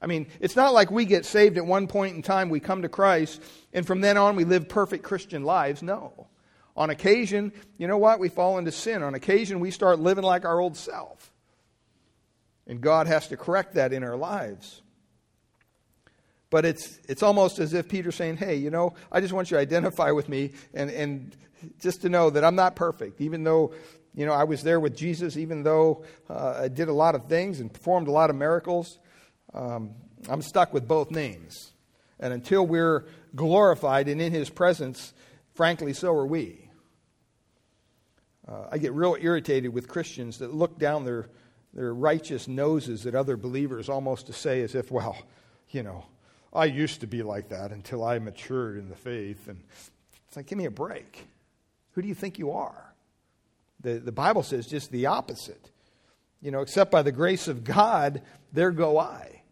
[0.00, 2.82] I mean, it's not like we get saved at one point in time, we come
[2.82, 3.40] to Christ,
[3.72, 5.82] and from then on we live perfect Christian lives.
[5.82, 6.28] No.
[6.76, 8.18] On occasion, you know what?
[8.18, 9.02] We fall into sin.
[9.02, 11.32] On occasion, we start living like our old self.
[12.66, 14.82] And God has to correct that in our lives.
[16.50, 19.56] But it's, it's almost as if Peter's saying, hey, you know, I just want you
[19.56, 21.36] to identify with me and, and
[21.80, 23.72] just to know that I'm not perfect, even though,
[24.14, 27.26] you know, I was there with Jesus, even though uh, I did a lot of
[27.26, 28.98] things and performed a lot of miracles.
[29.52, 29.90] Um,
[30.28, 31.72] I'm stuck with both names.
[32.20, 35.12] And until we're glorified and in his presence,
[35.54, 36.70] frankly, so are we.
[38.46, 41.28] Uh, I get real irritated with Christians that look down their,
[41.72, 45.16] their righteous noses at other believers almost to say, as if, well,
[45.70, 46.04] you know,
[46.52, 49.48] I used to be like that until I matured in the faith.
[49.48, 49.60] And
[50.28, 51.26] it's like, give me a break.
[51.92, 52.93] Who do you think you are?
[53.84, 55.70] The, the Bible says just the opposite.
[56.40, 59.42] You know, except by the grace of God, there go I.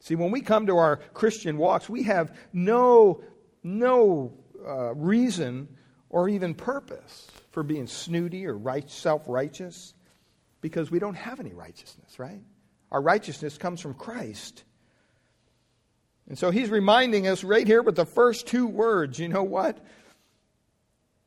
[0.00, 3.22] See, when we come to our Christian walks, we have no,
[3.62, 4.32] no
[4.66, 5.68] uh, reason
[6.08, 9.94] or even purpose for being snooty or right, self righteous
[10.60, 12.40] because we don't have any righteousness, right?
[12.90, 14.64] Our righteousness comes from Christ.
[16.28, 19.84] And so he's reminding us right here with the first two words you know what?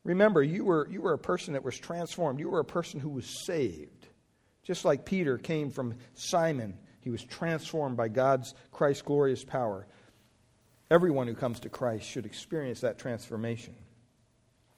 [0.06, 3.10] Remember, you were, you were a person that was transformed, you were a person who
[3.10, 4.08] was saved.
[4.64, 9.88] Just like Peter came from Simon, he was transformed by God's Christ's glorious power.
[10.90, 13.76] Everyone who comes to Christ should experience that transformation.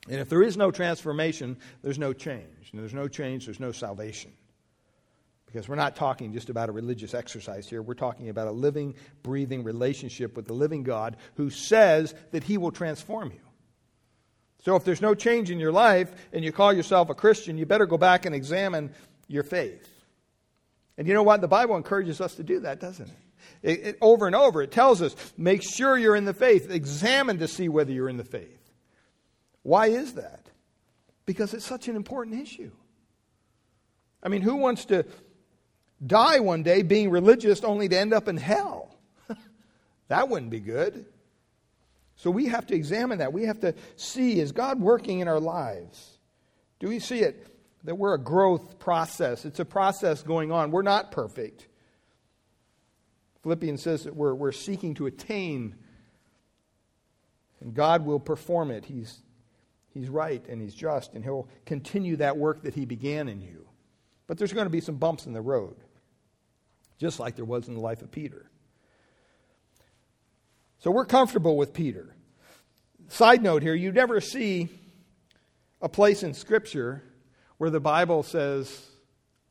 [0.10, 2.72] And if there is no transformation, there's no change.
[2.72, 4.32] And there's no change, there's no salvation.
[5.46, 7.82] Because we're not talking just about a religious exercise here.
[7.82, 12.58] We're talking about a living, breathing relationship with the living God who says that he
[12.58, 13.47] will transform you.
[14.64, 17.66] So if there's no change in your life and you call yourself a Christian, you
[17.66, 18.92] better go back and examine
[19.28, 19.88] your faith.
[20.98, 21.42] And you know what?
[21.42, 23.16] The Bible encourages us to do that, doesn't it?
[23.62, 23.98] It, it?
[24.02, 27.70] over and over, it tells us make sure you're in the faith, examine to see
[27.70, 28.60] whether you're in the faith.
[29.64, 30.42] Why is that?
[31.26, 32.72] Because it's such an important issue.
[34.24, 35.06] I mean, who wants to
[36.06, 38.96] die one day being religious only to end up in hell?
[40.08, 41.06] that wouldn't be good.
[42.18, 43.32] So we have to examine that.
[43.32, 46.18] We have to see is God working in our lives?
[46.80, 47.48] Do we see it?
[47.84, 49.46] That we're a growth process.
[49.46, 50.72] It's a process going on.
[50.72, 51.68] We're not perfect.
[53.44, 55.76] Philippians says that we're, we're seeking to attain,
[57.62, 58.84] and God will perform it.
[58.84, 59.22] He's
[59.94, 63.68] He's right and He's just, and He'll continue that work that He began in you.
[64.28, 65.76] But there's going to be some bumps in the road,
[67.00, 68.50] just like there was in the life of Peter.
[70.80, 72.16] So we're comfortable with Peter.
[73.10, 74.70] Side note here you never see
[75.82, 77.04] a place in Scripture
[77.58, 78.86] where the Bible says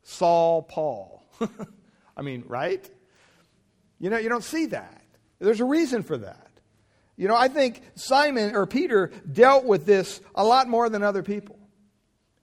[0.03, 1.23] Saul Paul.
[2.17, 2.89] I mean, right?
[3.99, 5.01] You know, you don't see that.
[5.39, 6.47] There's a reason for that.
[7.17, 11.23] You know, I think Simon or Peter dealt with this a lot more than other
[11.23, 11.57] people.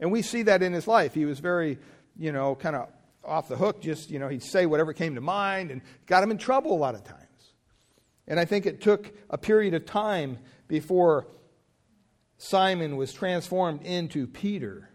[0.00, 1.14] And we see that in his life.
[1.14, 1.78] He was very,
[2.18, 2.88] you know, kind of
[3.24, 6.30] off the hook, just, you know, he'd say whatever came to mind and got him
[6.30, 7.23] in trouble a lot of times.
[8.26, 11.26] And I think it took a period of time before
[12.38, 14.88] Simon was transformed into Peter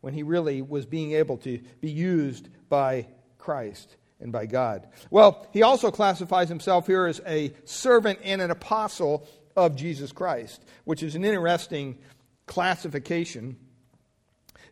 [0.00, 3.06] when he really was being able to be used by
[3.38, 4.88] Christ and by God.
[5.10, 10.64] Well, he also classifies himself here as a servant and an apostle of Jesus Christ,
[10.84, 11.98] which is an interesting
[12.46, 13.56] classification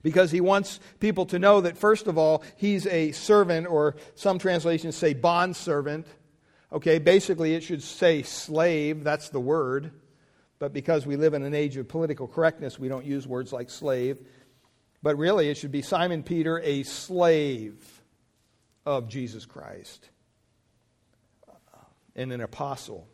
[0.02, 4.38] because he wants people to know that, first of all, he's a servant, or some
[4.38, 6.06] translations say bond servant.
[6.72, 9.92] Okay, basically it should say slave, that's the word.
[10.58, 13.70] But because we live in an age of political correctness, we don't use words like
[13.70, 14.18] slave.
[15.02, 18.02] But really, it should be Simon Peter, a slave
[18.84, 20.08] of Jesus Christ
[22.16, 23.06] and an apostle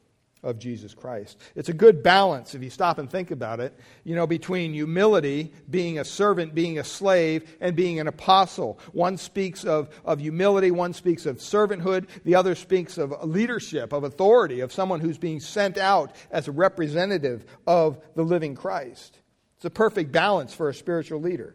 [0.43, 1.39] of Jesus Christ.
[1.55, 5.53] It's a good balance if you stop and think about it, you know, between humility,
[5.71, 8.81] being a servant, being a slave, and being an apostle.
[8.93, 14.03] One speaks of, of humility, one speaks of servanthood, the other speaks of leadership, of
[14.03, 19.19] authority, of someone who's being sent out as a representative of the living Christ.
[19.57, 21.55] It's a perfect balance for a spiritual leader.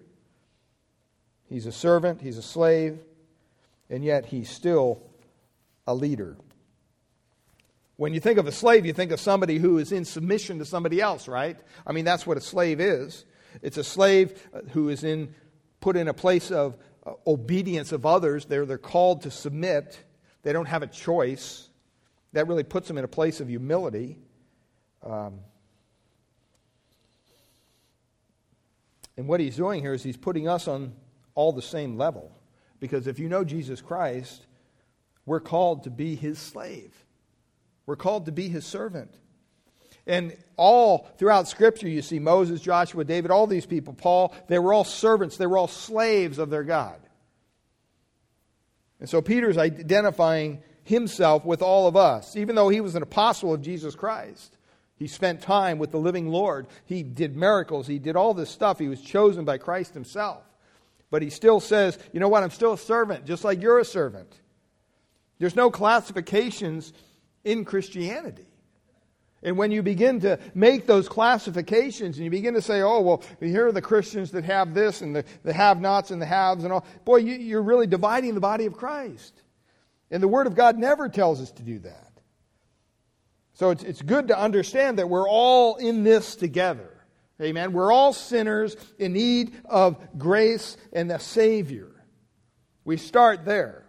[1.50, 3.00] He's a servant, he's a slave,
[3.90, 5.02] and yet he's still
[5.86, 6.38] a leader.
[7.98, 10.66] When you think of a slave, you think of somebody who is in submission to
[10.66, 11.58] somebody else, right?
[11.86, 13.26] I mean, that's what a slave is.
[13.64, 15.34] It's a slave uh, who is in,
[15.80, 18.46] put in a place of uh, obedience of others.
[18.46, 20.00] They're, they're called to submit,
[20.44, 21.70] they don't have a choice.
[22.34, 24.20] That really puts them in a place of humility.
[25.04, 25.40] Um,
[29.18, 30.94] and what he's doing here is he's putting us on
[31.34, 32.32] all the same level.
[32.80, 34.46] Because if you know Jesus Christ,
[35.26, 36.94] we're called to be his slave.
[37.88, 39.12] We're called to be his servant.
[40.06, 44.74] And all throughout Scripture, you see Moses, Joshua, David, all these people, Paul, they were
[44.74, 47.00] all servants, they were all slaves of their God.
[49.00, 53.54] And so Peter's identifying himself with all of us, even though he was an apostle
[53.54, 54.56] of Jesus Christ.
[54.96, 56.68] He spent time with the living Lord.
[56.86, 57.86] He did miracles.
[57.86, 58.80] He did all this stuff.
[58.80, 60.42] He was chosen by Christ himself.
[61.12, 62.44] But he still says, you know what?
[62.44, 64.34] I'm still a servant, just like you're a servant.
[65.38, 66.94] There's no classifications
[67.48, 68.46] in Christianity.
[69.44, 73.24] And when you begin to make those classifications and you begin to say, oh, well,
[73.40, 76.64] here are the Christians that have this and the, the have nots and the haves
[76.64, 79.42] and all, boy, you, you're really dividing the body of Christ.
[80.12, 82.12] And the Word of God never tells us to do that.
[83.54, 86.90] So it's, it's good to understand that we're all in this together.
[87.42, 87.72] Amen.
[87.74, 91.92] We're all sinners in need of grace and a Savior.
[92.84, 93.87] We start there.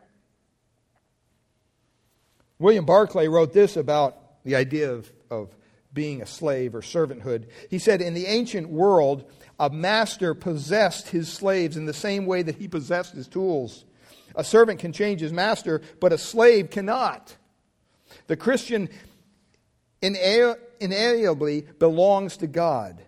[2.59, 5.55] William Barclay wrote this about the idea of, of
[5.93, 7.47] being a slave or servanthood.
[7.71, 12.43] He said, In the ancient world, a master possessed his slaves in the same way
[12.43, 13.85] that he possessed his tools.
[14.35, 17.37] A servant can change his master, but a slave cannot.
[18.27, 18.89] The Christian
[20.03, 23.03] inalienably belongs to God.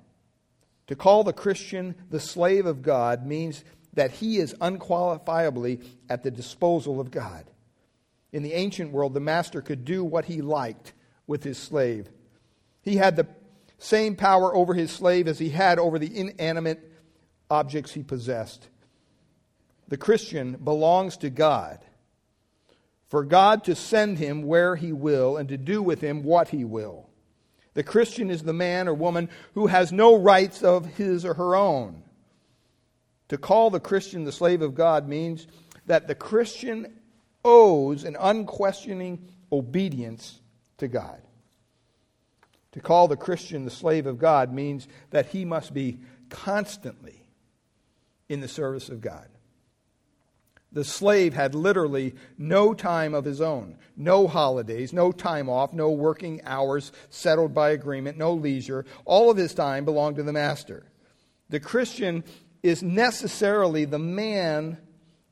[0.89, 3.63] To call the Christian the slave of God means
[3.95, 7.45] that he is unqualifiably at the disposal of God.
[8.33, 10.93] In the ancient world, the master could do what he liked
[11.27, 12.09] with his slave.
[12.83, 13.27] He had the
[13.79, 16.93] same power over his slave as he had over the inanimate
[17.51, 18.69] objects he possessed.
[19.89, 21.85] The Christian belongs to God.
[23.09, 26.65] For God to send him where he will and to do with him what he
[26.65, 27.09] will.
[27.75, 31.57] The Christian is the man or woman who has no rights of his or her
[31.57, 32.05] own.
[33.29, 35.49] To call the Christian the slave of God means
[35.87, 37.00] that the Christian
[37.45, 40.41] owes an unquestioning obedience
[40.79, 41.21] to God.
[42.73, 47.25] To call the Christian the slave of God means that he must be constantly
[48.29, 49.27] in the service of God.
[50.73, 55.91] The slave had literally no time of his own, no holidays, no time off, no
[55.91, 58.85] working hours settled by agreement, no leisure.
[59.05, 60.87] All of his time belonged to the master.
[61.49, 62.23] The Christian
[62.63, 64.79] is necessarily the man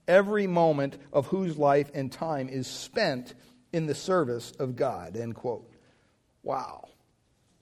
[0.09, 3.35] every moment of whose life and time is spent
[3.73, 5.17] in the service of God.
[5.17, 5.71] End quote.
[6.43, 6.89] Wow.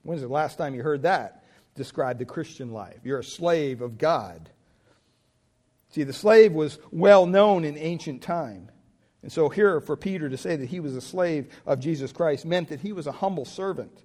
[0.04, 3.00] When's the last time you heard that describe the Christian life?
[3.04, 4.48] You're a slave of God.
[5.90, 8.70] See, the slave was well known in ancient time.
[9.22, 12.46] And so, here for Peter to say that he was a slave of Jesus Christ
[12.46, 14.04] meant that he was a humble servant,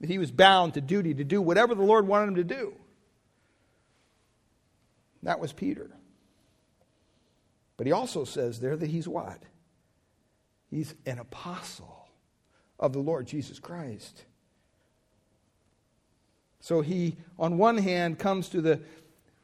[0.00, 2.74] that he was bound to duty to do whatever the Lord wanted him to do.
[5.22, 5.90] That was Peter.
[7.76, 9.42] But he also says there that he's what?
[10.70, 12.08] He's an apostle
[12.78, 14.24] of the Lord Jesus Christ.
[16.60, 18.80] So he, on one hand, comes to the,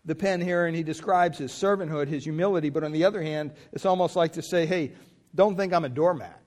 [0.04, 3.52] the pen here and he describes his servanthood, his humility, but on the other hand,
[3.72, 4.92] it's almost like to say, hey,
[5.34, 6.40] don't think I'm a doormat,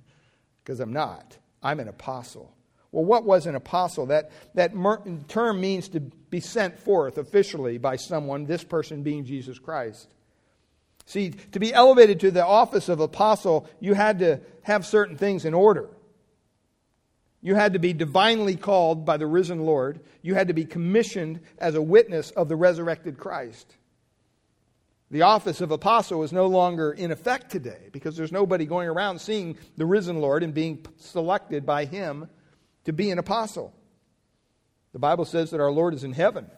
[0.64, 1.36] because I'm not.
[1.62, 2.56] I'm an apostle.
[2.92, 4.06] Well, what was an apostle?
[4.06, 4.72] That, that
[5.28, 10.08] term means to be sent forth officially by someone, this person being Jesus Christ.
[11.06, 15.44] See, to be elevated to the office of apostle, you had to have certain things
[15.44, 15.88] in order.
[17.40, 20.00] You had to be divinely called by the risen Lord.
[20.20, 23.72] You had to be commissioned as a witness of the resurrected Christ.
[25.12, 29.20] The office of apostle is no longer in effect today because there's nobody going around
[29.20, 32.28] seeing the risen Lord and being selected by him
[32.84, 33.72] to be an apostle.
[34.92, 36.50] The Bible says that our Lord is in heaven.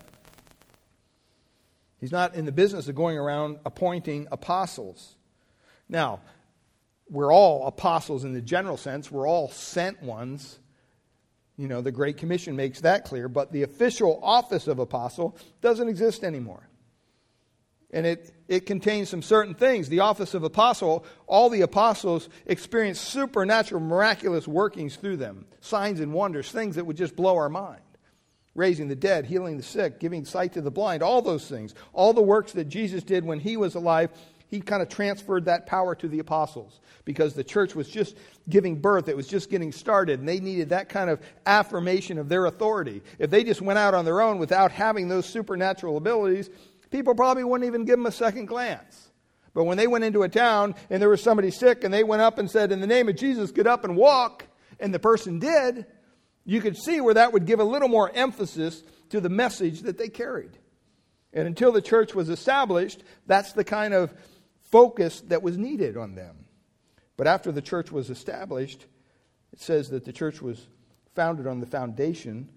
[2.01, 5.16] He's not in the business of going around appointing apostles.
[5.88, 6.20] Now,
[7.11, 10.59] we're all apostles in the general sense, we're all sent ones
[11.59, 15.88] You know, the Great Commission makes that clear, but the official office of apostle doesn't
[15.88, 16.68] exist anymore.
[17.90, 19.88] And it, it contains some certain things.
[19.88, 26.12] The office of apostle, all the apostles experienced supernatural, miraculous workings through them, signs and
[26.12, 27.80] wonders, things that would just blow our mind.
[28.55, 31.74] Raising the dead, healing the sick, giving sight to the blind, all those things.
[31.92, 34.11] All the works that Jesus did when he was alive,
[34.49, 38.16] he kind of transferred that power to the apostles because the church was just
[38.49, 39.09] giving birth.
[39.09, 43.03] It was just getting started, and they needed that kind of affirmation of their authority.
[43.18, 46.51] If they just went out on their own without having those supernatural abilities,
[46.90, 49.11] people probably wouldn't even give them a second glance.
[49.55, 52.22] But when they went into a town and there was somebody sick and they went
[52.22, 54.46] up and said, In the name of Jesus, get up and walk,
[54.78, 55.86] and the person did,
[56.49, 59.99] you could see where that would give a little more emphasis to the message that
[59.99, 60.57] they carried.
[61.34, 64.14] And until the church was established, that's the kind of
[64.62, 66.46] focus that was needed on them.
[67.18, 68.86] But after the church was established,
[69.53, 70.66] it says that the church was
[71.14, 72.49] founded on the foundation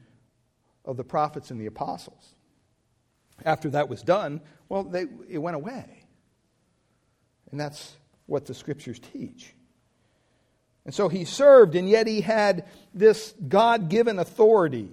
[0.85, 2.33] of the prophets and the apostles.
[3.43, 4.39] After that was done,
[4.69, 6.05] well, they, it went away.
[7.51, 9.53] And that's what the scriptures teach.
[10.85, 14.89] And so he served, and yet he had this God given authority.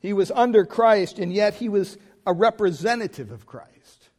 [0.00, 4.10] He was under Christ, and yet he was a representative of Christ.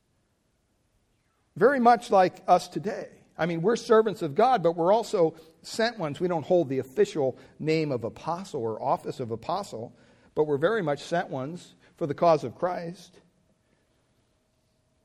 [1.56, 3.08] Very much like us today.
[3.38, 6.20] I mean, we're servants of God, but we're also sent ones.
[6.20, 9.94] We don't hold the official name of apostle or office of apostle,
[10.36, 13.20] but we're very much sent ones for the cause of Christ.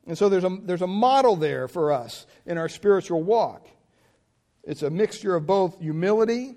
[0.06, 3.68] And so there's a, there's a model there for us in our spiritual walk.
[4.64, 6.54] It's a mixture of both humility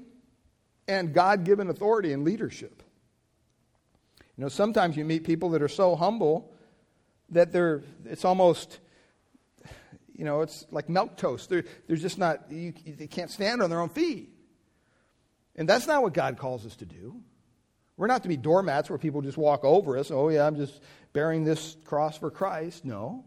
[0.88, 2.84] and God given authority and leadership.
[4.38, 6.54] You know, sometimes you meet people that are so humble
[7.30, 8.80] that they're, it's almost
[10.16, 11.49] you know, it's like milk toast.
[11.49, 14.30] They're, they're just not, you, they can't stand on their own feet.
[15.56, 17.22] And that's not what God calls us to do.
[17.97, 20.12] We're not to be doormats where people just walk over us.
[20.12, 20.82] Oh, yeah, I'm just
[21.14, 22.86] bearing this cross for Christ.
[22.86, 23.26] No.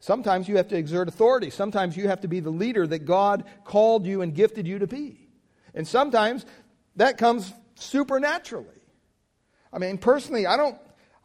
[0.00, 1.50] Sometimes you have to exert authority.
[1.50, 4.86] Sometimes you have to be the leader that God called you and gifted you to
[4.86, 5.28] be.
[5.74, 6.46] And sometimes
[6.96, 8.66] that comes supernaturally.
[9.72, 10.78] I mean, personally, I don't,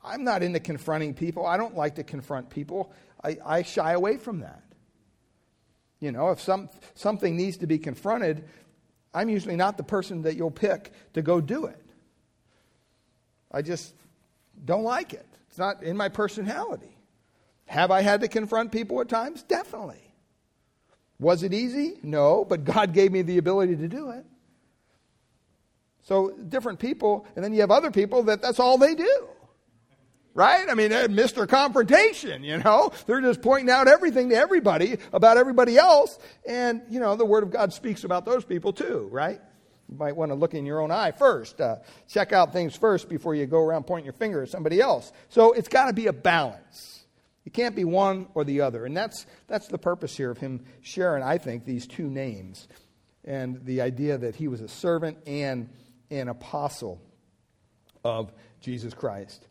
[0.03, 1.45] I'm not into confronting people.
[1.45, 2.93] I don't like to confront people.
[3.23, 4.61] I, I shy away from that.
[6.01, 8.43] You know, if some, something needs to be confronted,
[9.13, 11.81] I'm usually not the person that you'll pick to go do it.
[13.49, 13.95] I just
[14.65, 15.25] don't like it.
[15.47, 16.94] It's not in my personality.
[17.65, 19.43] Have I had to confront people at times?
[19.43, 20.01] Definitely.
[21.19, 21.99] Was it easy?
[22.03, 24.25] No, but God gave me the ability to do it.
[26.03, 29.27] So different people, and then you have other people that that's all they do
[30.35, 30.69] right?
[30.69, 31.47] I mean, Mr.
[31.47, 32.91] Confrontation, you know?
[33.07, 36.19] They're just pointing out everything to everybody about everybody else.
[36.45, 39.39] And, you know, the Word of God speaks about those people too, right?
[39.89, 41.61] You might want to look in your own eye first.
[41.61, 41.77] Uh,
[42.09, 45.11] check out things first before you go around pointing your finger at somebody else.
[45.29, 46.94] So it's got to be a balance.
[47.45, 48.85] It can't be one or the other.
[48.85, 52.67] And that's, that's the purpose here of him sharing, I think, these two names
[53.23, 55.69] and the idea that he was a servant and
[56.09, 57.01] an apostle
[58.03, 58.31] of
[58.61, 59.47] Jesus Christ.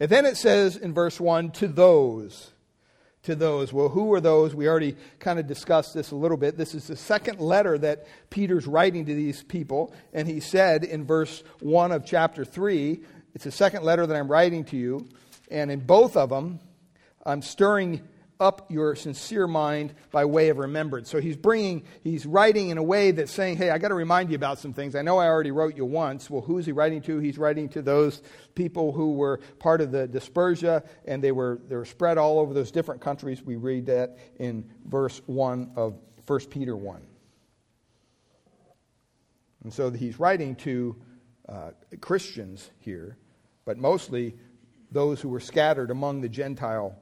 [0.00, 2.50] And then it says in verse 1 to those.
[3.24, 3.72] To those.
[3.72, 4.54] Well, who are those?
[4.54, 6.56] We already kind of discussed this a little bit.
[6.56, 9.92] This is the second letter that Peter's writing to these people.
[10.12, 13.00] And he said in verse 1 of chapter 3,
[13.34, 15.08] it's the second letter that I'm writing to you.
[15.50, 16.60] And in both of them,
[17.28, 18.00] I'm stirring
[18.40, 21.10] up your sincere mind by way of remembrance.
[21.10, 24.30] So he's bringing, he's writing in a way that's saying, hey, I got to remind
[24.30, 24.94] you about some things.
[24.94, 26.30] I know I already wrote you once.
[26.30, 27.18] Well, who's he writing to?
[27.18, 28.22] He's writing to those
[28.54, 32.54] people who were part of the dispersia and they were, they were spread all over
[32.54, 33.42] those different countries.
[33.42, 37.02] We read that in verse 1 of 1 Peter 1.
[39.64, 40.96] And so he's writing to
[41.48, 41.70] uh,
[42.00, 43.18] Christians here,
[43.64, 44.36] but mostly
[44.92, 46.96] those who were scattered among the Gentile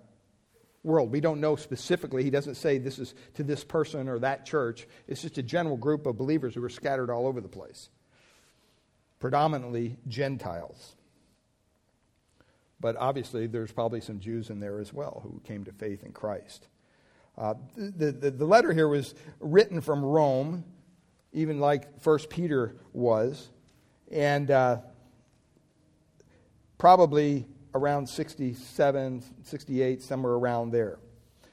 [0.86, 1.10] world.
[1.10, 2.22] We don't know specifically.
[2.22, 4.86] He doesn't say this is to this person or that church.
[5.08, 7.90] It's just a general group of believers who are scattered all over the place,
[9.18, 10.94] predominantly Gentiles.
[12.78, 16.12] But obviously, there's probably some Jews in there as well who came to faith in
[16.12, 16.68] Christ.
[17.36, 20.64] Uh, the, the, the letter here was written from Rome,
[21.32, 23.50] even like First Peter was,
[24.10, 24.78] and uh,
[26.78, 27.46] probably
[27.76, 30.98] around 67, 68, somewhere around there.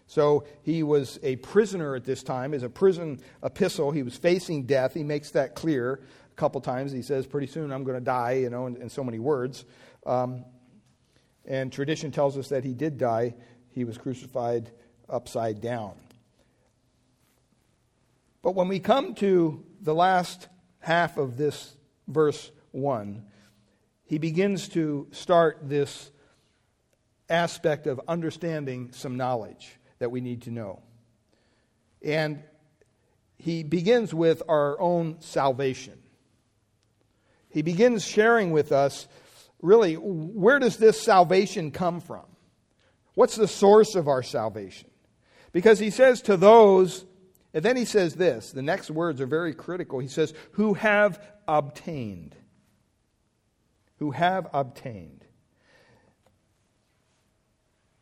[0.06, 3.92] So he was a prisoner at this time, as a prison epistle.
[3.92, 4.94] He was facing death.
[4.94, 6.02] He makes that clear
[6.32, 6.92] a couple times.
[6.92, 9.66] He says, Pretty soon I'm going to die, you know, in, in so many words.
[10.06, 10.46] Um,
[11.46, 13.36] and tradition tells us that he did die.
[13.72, 14.72] He was crucified
[15.10, 15.94] upside down.
[18.42, 20.48] But when we come to the last
[20.80, 21.76] half of this
[22.08, 23.26] verse 1,
[24.06, 26.12] he begins to start this
[27.30, 30.82] aspect of understanding some knowledge that we need to know.
[32.02, 32.44] And
[33.38, 35.98] he begins with our own salvation.
[37.50, 39.08] He begins sharing with us
[39.62, 42.26] really where does this salvation come from?
[43.16, 44.90] What's the source of our salvation?
[45.52, 47.06] Because he says to those,
[47.54, 50.00] and then he says this, the next words are very critical.
[50.00, 52.36] He says, who have obtained.
[54.00, 55.23] Who have obtained.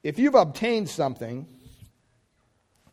[0.03, 1.47] If you've obtained something,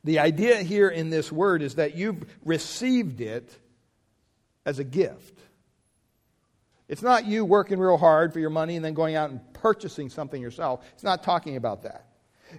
[0.05, 3.51] the idea here in this word is that you've received it
[4.65, 5.39] as a gift.
[6.89, 10.09] It's not you working real hard for your money and then going out and purchasing
[10.09, 10.85] something yourself.
[10.95, 12.07] It's not talking about that.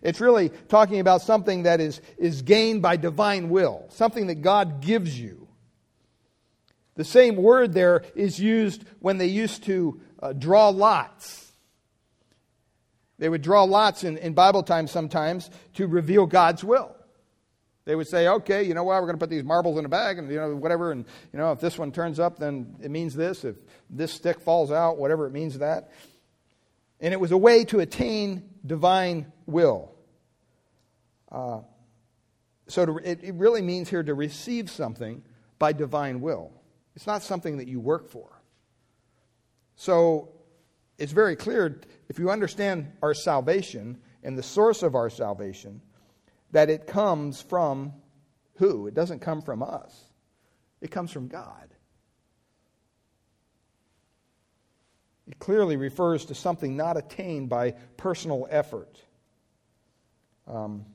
[0.04, 4.82] It's really talking about something that is, is gained by divine will, something that God
[4.82, 5.48] gives you.
[6.96, 11.49] The same word there is used when they used to uh, draw lots.
[13.20, 16.96] They would draw lots in, in Bible times sometimes to reveal God's will.
[17.86, 19.90] They would say, okay, you know what, we're going to put these marbles in a
[19.90, 22.92] bag and, you know, whatever, and, you know, if this one turns up, then it
[22.92, 23.44] means this.
[23.44, 23.56] If
[23.90, 25.92] this stick falls out, whatever, it means that.
[27.00, 29.92] And it was a way to attain divine will.
[31.32, 31.62] Uh,
[32.68, 35.24] so to, it, it really means here to receive something
[35.58, 36.52] by divine will.
[36.96, 38.30] It's not something that you work for.
[39.76, 40.30] So
[40.98, 45.82] it's very clear if you understand our salvation and the source of our salvation,
[46.52, 47.94] that it comes from
[48.56, 48.88] who?
[48.88, 50.12] It doesn't come from us,
[50.82, 51.70] it comes from God.
[55.28, 59.00] It clearly refers to something not attained by personal effort.
[60.48, 60.86] Um,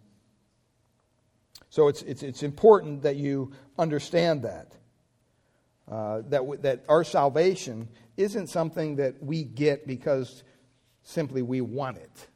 [1.71, 4.73] so it's, it's, it's important that you understand that.
[5.87, 10.43] Uh, that, w- that our salvation isn't something that we get because
[11.05, 12.27] simply we want it.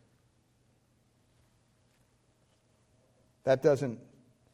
[3.44, 3.98] That doesn't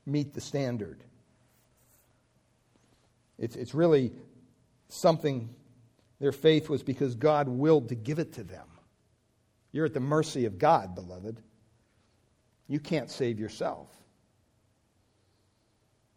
[0.06, 1.02] meet the standard.
[3.38, 4.12] It's, it's really
[4.88, 5.50] something
[6.20, 8.66] their faith was because God willed to give it to them.
[9.72, 11.42] You're at the mercy of God, beloved.
[12.68, 13.88] You can't save yourself.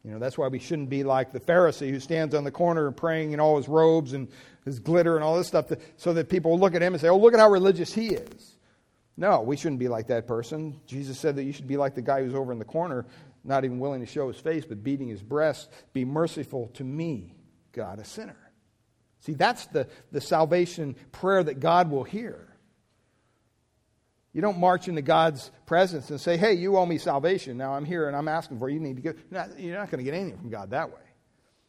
[0.07, 2.89] You know, that's why we shouldn't be like the Pharisee who stands on the corner
[2.91, 4.29] praying in all his robes and
[4.63, 7.17] his glitter and all this stuff so that people look at him and say, oh,
[7.17, 8.55] look at how religious he is.
[9.17, 10.79] No, we shouldn't be like that person.
[10.85, 13.05] Jesus said that you should be like the guy who's over in the corner,
[13.43, 15.69] not even willing to show his face, but beating his breast.
[15.91, 17.35] Be merciful to me,
[17.73, 18.37] God, a sinner.
[19.19, 22.47] See, that's the, the salvation prayer that God will hear.
[24.33, 27.57] You don't march into God's presence and say, hey, you owe me salvation.
[27.57, 28.73] Now I'm here and I'm asking for it.
[28.73, 29.17] You need to get.
[29.57, 31.01] You're not going to get anything from God that way.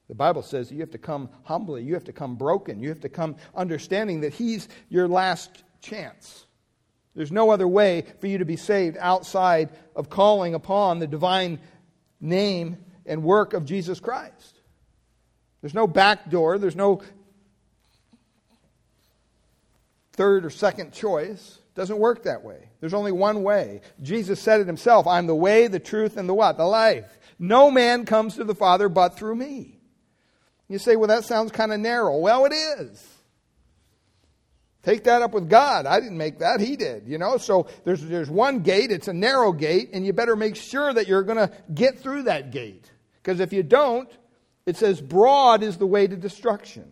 [0.09, 3.01] The Bible says you have to come humbly, you have to come broken, you have
[3.01, 6.47] to come understanding that He's your last chance.
[7.15, 11.59] There's no other way for you to be saved outside of calling upon the divine
[12.21, 14.61] name and work of Jesus Christ.
[15.61, 17.03] There's no back door, there's no
[20.13, 21.59] third or second choice.
[21.79, 22.71] Doesn't work that way.
[22.81, 23.83] There's only one way.
[24.03, 26.57] Jesus said it himself I'm the way, the truth, and the what?
[26.57, 27.07] The life.
[27.39, 29.79] No man comes to the Father but through me.
[30.67, 32.19] You say, well, that sounds kind of narrow.
[32.19, 33.07] Well, it is.
[34.83, 35.87] Take that up with God.
[35.87, 36.59] I didn't make that.
[36.59, 37.37] He did, you know?
[37.37, 38.91] So there's, there's one gate.
[38.91, 42.25] It's a narrow gate, and you better make sure that you're going to get through
[42.25, 42.91] that gate.
[43.23, 44.11] Because if you don't,
[44.67, 46.91] it says broad is the way to destruction.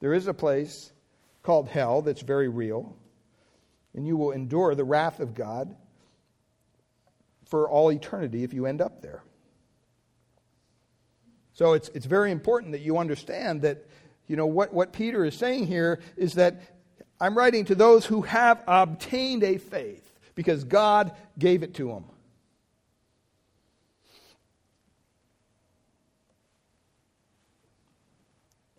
[0.00, 0.92] There is a place
[1.44, 2.96] called hell that's very real,
[3.96, 5.74] and you will endure the wrath of God
[7.46, 9.22] for all eternity if you end up there.
[11.54, 13.86] So it's, it's very important that you understand that,
[14.28, 16.60] you know, what, what Peter is saying here is that
[17.18, 20.02] I'm writing to those who have obtained a faith
[20.34, 22.04] because God gave it to them.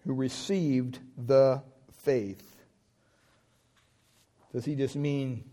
[0.05, 1.63] Who received the
[2.03, 2.46] faith.
[4.57, 5.43] Does he just mean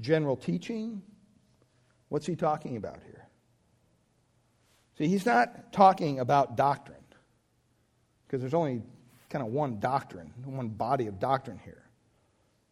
[0.00, 1.02] general teaching?
[2.08, 3.28] What's he talking about here?
[4.96, 7.04] See, he's not talking about doctrine,
[8.26, 8.80] because there's only
[9.28, 11.82] kind of one doctrine, one body of doctrine here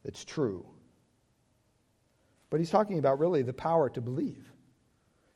[0.02, 0.64] that's true.
[2.48, 4.50] But he's talking about really the power to believe.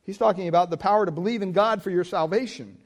[0.02, 2.78] He's talking about the power to believe in God for your salvation.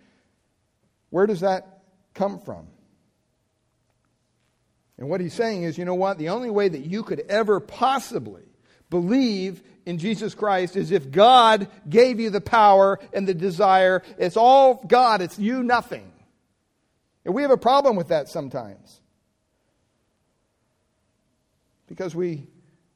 [1.10, 2.66] Where does that come from?
[5.00, 6.18] And what he's saying is, you know what?
[6.18, 8.44] The only way that you could ever possibly
[8.90, 14.02] believe in Jesus Christ is if God gave you the power and the desire.
[14.18, 16.12] It's all God, it's you nothing.
[17.24, 19.00] And we have a problem with that sometimes.
[21.90, 22.46] because we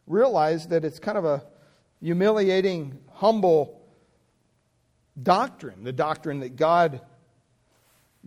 [0.07, 1.43] realize that it's kind of a
[2.01, 3.83] humiliating, humble
[5.21, 7.01] doctrine, the doctrine that God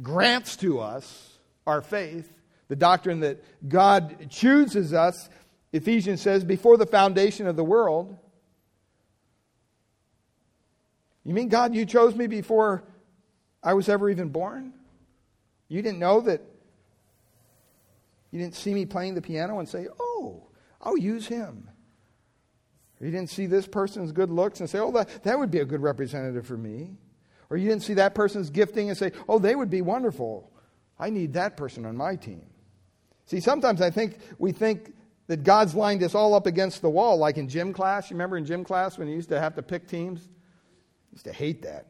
[0.01, 2.29] grants to us our faith,
[2.67, 5.29] the doctrine that God chooses us,
[5.71, 8.17] Ephesians says, before the foundation of the world.
[11.23, 12.83] You mean, God, you chose me before
[13.61, 14.73] I was ever even born?
[15.67, 16.41] You didn't know that
[18.31, 20.47] you didn't see me playing the piano and say, oh,
[20.81, 21.69] I'll use him.
[22.99, 25.59] Or you didn't see this person's good looks and say, oh, that, that would be
[25.59, 26.97] a good representative for me.
[27.49, 30.51] Or you didn't see that person's gifting and say, oh, they would be wonderful.
[30.99, 32.43] I need that person on my team.
[33.27, 34.93] See, sometimes I think we think
[35.27, 38.09] that God's lined us all up against the wall, like in gym class.
[38.09, 40.21] You remember in gym class when you used to have to pick teams?
[40.21, 41.87] I used to hate that.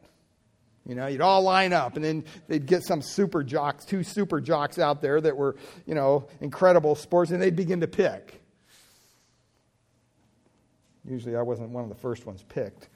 [0.84, 4.40] You know, you'd all line up, and then they'd get some super jocks, two super
[4.40, 8.42] jocks out there that were, you know, incredible sports, and they'd begin to pick.
[11.04, 12.88] Usually I wasn't one of the first ones picked.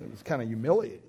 [0.00, 1.00] It was kind of humiliating.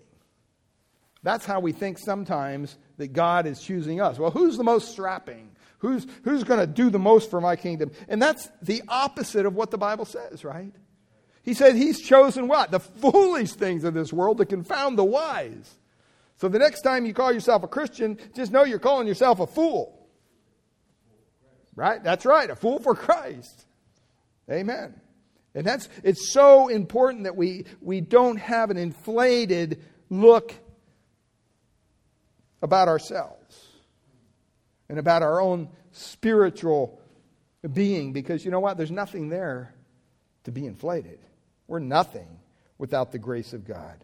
[1.25, 4.19] That's how we think sometimes that God is choosing us.
[4.19, 5.49] Well, who's the most strapping?
[5.79, 7.89] Who's, who's going to do the most for my kingdom?
[8.07, 10.71] And that's the opposite of what the Bible says, right?
[11.41, 12.69] He said he's chosen what?
[12.69, 15.73] The foolish things of this world to confound the wise.
[16.37, 19.47] So the next time you call yourself a Christian, just know you're calling yourself a
[19.47, 20.07] fool.
[21.75, 22.03] Right?
[22.03, 23.65] That's right, a fool for Christ.
[24.47, 25.01] Amen.
[25.55, 30.53] And that's it's so important that we we don't have an inflated look
[32.61, 33.67] about ourselves
[34.89, 36.99] and about our own spiritual
[37.73, 38.77] being because you know what?
[38.77, 39.73] There's nothing there
[40.43, 41.19] to be inflated.
[41.67, 42.39] We're nothing
[42.77, 44.03] without the grace of God.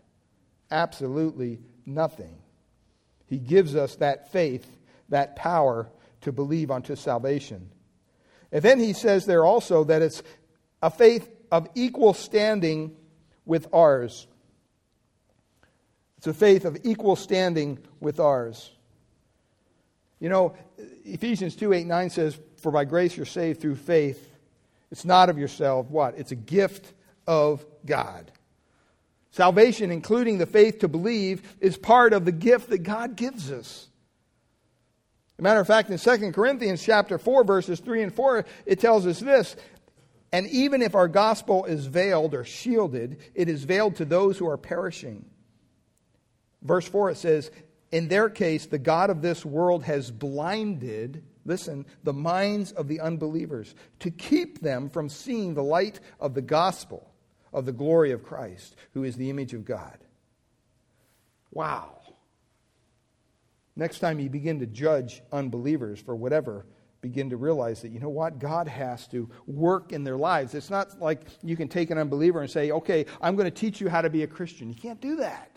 [0.71, 2.37] Absolutely nothing.
[3.27, 4.65] He gives us that faith,
[5.09, 5.89] that power
[6.21, 7.69] to believe unto salvation.
[8.51, 10.23] And then he says there also that it's
[10.81, 12.95] a faith of equal standing
[13.45, 14.27] with ours.
[16.21, 18.69] It's a faith of equal standing with ours.
[20.19, 20.53] You know,
[21.03, 24.31] Ephesians 2 8 9 says, For by grace you're saved through faith.
[24.91, 25.89] It's not of yourself.
[25.89, 26.19] What?
[26.19, 26.93] It's a gift
[27.25, 28.31] of God.
[29.31, 33.87] Salvation, including the faith to believe, is part of the gift that God gives us.
[35.33, 38.79] As a matter of fact, in 2 Corinthians chapter 4, verses 3 and 4, it
[38.79, 39.55] tells us this.
[40.31, 44.47] And even if our gospel is veiled or shielded, it is veiled to those who
[44.47, 45.25] are perishing.
[46.61, 47.51] Verse 4, it says,
[47.91, 52.99] In their case, the God of this world has blinded listen, the minds of the
[52.99, 57.11] unbelievers to keep them from seeing the light of the gospel
[57.53, 59.97] of the glory of Christ, who is the image of God.
[61.51, 61.97] Wow.
[63.75, 66.65] Next time you begin to judge unbelievers for whatever,
[67.01, 68.39] begin to realize that, you know what?
[68.39, 70.53] God has to work in their lives.
[70.53, 73.81] It's not like you can take an unbeliever and say, okay, I'm going to teach
[73.81, 74.69] you how to be a Christian.
[74.69, 75.50] You can't do that.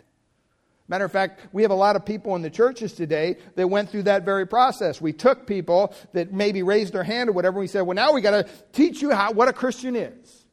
[0.87, 3.89] Matter of fact, we have a lot of people in the churches today that went
[3.89, 5.01] through that very process.
[5.01, 8.13] We took people that maybe raised their hand or whatever, and we said, well, now
[8.13, 10.45] we got to teach you how, what a Christian is.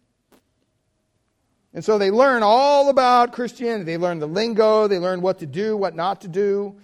[1.74, 3.84] And so they learn all about Christianity.
[3.84, 6.76] They learn the lingo, they learn what to do, what not to do.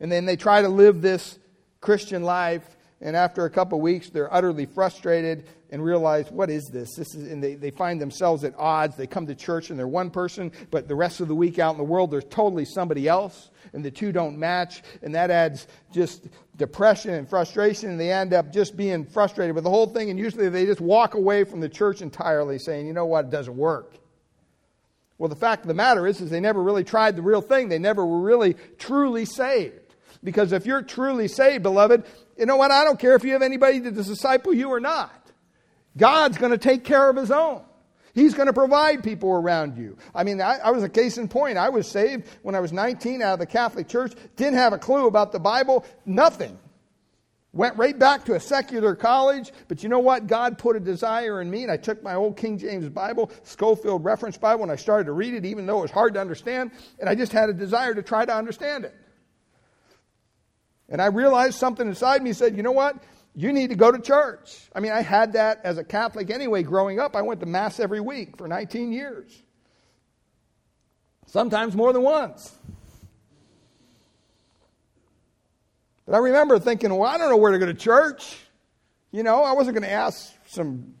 [0.00, 1.38] And then they try to live this
[1.80, 2.64] Christian life.
[3.00, 6.94] And after a couple weeks, they're utterly frustrated and realize, what is this?
[6.96, 8.96] This is, and they, they find themselves at odds.
[8.96, 11.72] They come to church and they're one person, but the rest of the week out
[11.72, 13.50] in the world, they're totally somebody else.
[13.72, 14.82] And the two don't match.
[15.00, 16.26] And that adds just
[16.56, 17.90] depression and frustration.
[17.90, 20.10] And they end up just being frustrated with the whole thing.
[20.10, 23.30] And usually they just walk away from the church entirely saying, you know what, it
[23.30, 23.94] doesn't work.
[25.16, 27.68] Well, the fact of the matter is, is they never really tried the real thing.
[27.68, 29.94] They never were really truly saved.
[30.24, 32.04] Because if you're truly saved, beloved,
[32.40, 32.70] you know what?
[32.70, 35.14] I don't care if you have anybody to disciple you or not.
[35.96, 37.62] God's going to take care of his own.
[38.14, 39.98] He's going to provide people around you.
[40.14, 41.58] I mean, I, I, was a case in point.
[41.58, 44.78] I was saved when I was 19 out of the Catholic Church, didn't have a
[44.78, 46.58] clue about the Bible, nothing.
[47.52, 50.26] Went right back to a secular college, but you know what?
[50.26, 54.04] God put a desire in me, and I took my old King James Bible, Scofield
[54.04, 56.70] Reference Bible, and I started to read it, even though it was hard to understand,
[56.98, 58.94] and I just had a desire to try to understand it.
[60.90, 62.96] And I realized something inside me said, you know what?
[63.34, 64.68] you need to go to church.
[64.74, 67.14] I mean, I had that as a Catholic anyway growing up.
[67.14, 69.42] I went to Mass every week for 19 years,
[71.26, 72.56] sometimes more than once.
[76.06, 78.36] But I remember thinking, well, I don't know where to go to church.
[79.12, 80.94] You know, I wasn't going to ask some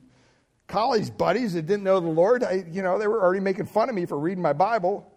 [0.68, 2.44] college buddies that didn't know the Lord.
[2.44, 5.12] I, you know, they were already making fun of me for reading my Bible.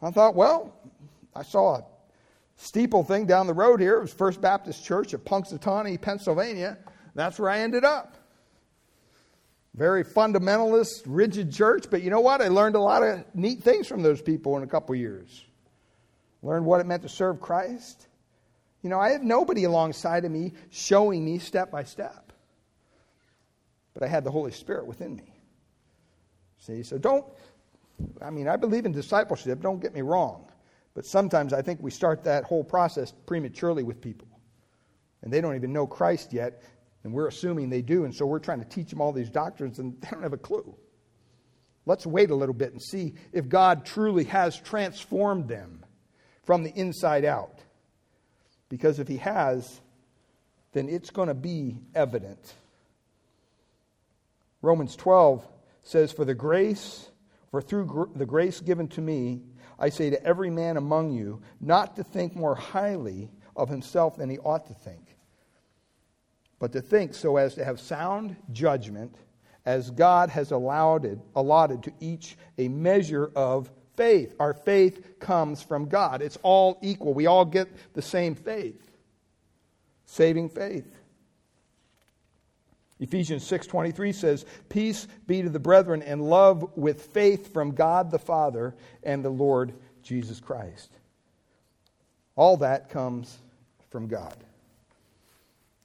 [0.00, 0.74] I thought, well,
[1.34, 1.84] I saw a
[2.62, 3.96] steeple thing down the road here.
[3.96, 6.78] It was First Baptist Church of Punxsutawney, Pennsylvania.
[7.14, 8.16] That's where I ended up.
[9.74, 12.40] Very fundamentalist, rigid church, but you know what?
[12.40, 15.44] I learned a lot of neat things from those people in a couple years.
[16.42, 18.06] Learned what it meant to serve Christ.
[18.82, 22.32] You know, I have nobody alongside of me showing me step by step.
[23.94, 25.32] But I had the Holy Spirit within me.
[26.58, 27.24] See, so don't,
[28.20, 30.51] I mean, I believe in discipleship, don't get me wrong.
[30.94, 34.28] But sometimes I think we start that whole process prematurely with people.
[35.22, 36.62] And they don't even know Christ yet,
[37.04, 39.78] and we're assuming they do, and so we're trying to teach them all these doctrines,
[39.78, 40.74] and they don't have a clue.
[41.86, 45.84] Let's wait a little bit and see if God truly has transformed them
[46.44, 47.58] from the inside out.
[48.68, 49.80] Because if He has,
[50.72, 52.54] then it's going to be evident.
[54.60, 55.46] Romans 12
[55.82, 57.10] says, For the grace,
[57.50, 59.42] for through gr- the grace given to me,
[59.82, 64.30] I say to every man among you, not to think more highly of himself than
[64.30, 65.16] he ought to think,
[66.60, 69.16] but to think so as to have sound judgment,
[69.66, 74.36] as God has allowed allotted to each a measure of faith.
[74.38, 76.22] Our faith comes from God.
[76.22, 77.12] It's all equal.
[77.12, 78.88] We all get the same faith.
[80.06, 80.86] Saving faith.
[83.02, 88.18] Ephesians 6:23 says, "Peace be to the brethren and love with faith from God the
[88.18, 90.88] Father and the Lord Jesus Christ."
[92.36, 93.38] All that comes
[93.90, 94.36] from God.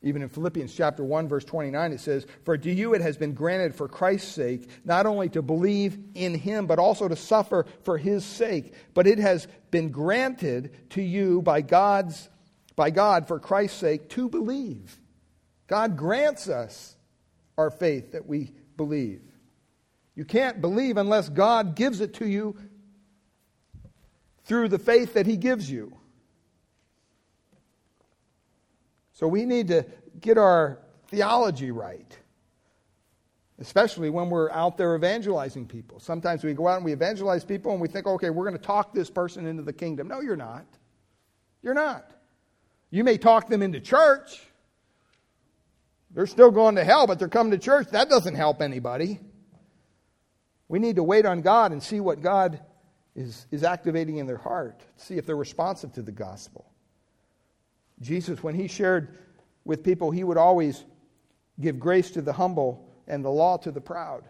[0.03, 3.33] Even in Philippians chapter 1 verse 29 it says, "For to you it has been
[3.33, 7.97] granted for Christ's sake not only to believe in him but also to suffer for
[7.97, 12.29] his sake, but it has been granted to you by God's
[12.75, 15.01] by God for Christ's sake to believe."
[15.65, 16.93] God grants us
[17.57, 19.21] our faith that we believe.
[20.15, 22.55] You can't believe unless God gives it to you
[24.45, 25.95] through the faith that He gives you.
[29.13, 29.85] So we need to
[30.19, 32.17] get our theology right,
[33.59, 35.99] especially when we're out there evangelizing people.
[35.99, 38.63] Sometimes we go out and we evangelize people and we think, okay, we're going to
[38.63, 40.07] talk this person into the kingdom.
[40.07, 40.65] No, you're not.
[41.63, 42.11] You're not.
[42.91, 44.46] You may talk them into church.
[46.11, 47.87] They're still going to hell, but they're coming to church.
[47.91, 49.19] That doesn't help anybody.
[50.67, 52.59] We need to wait on God and see what God
[53.15, 56.71] is, is activating in their heart, see if they're responsive to the gospel.
[57.99, 59.17] Jesus, when he shared
[59.65, 60.83] with people, he would always
[61.59, 64.27] give grace to the humble and the law to the proud.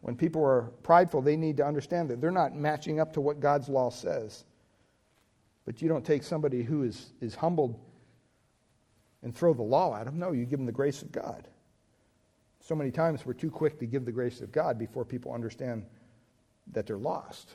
[0.00, 3.40] When people are prideful, they need to understand that they're not matching up to what
[3.40, 4.44] God's law says.
[5.64, 7.78] But you don't take somebody who is, is humbled
[9.22, 10.18] and throw the law at them.
[10.18, 11.48] No, you give them the grace of God.
[12.60, 15.86] So many times we're too quick to give the grace of God before people understand
[16.72, 17.54] that they're lost.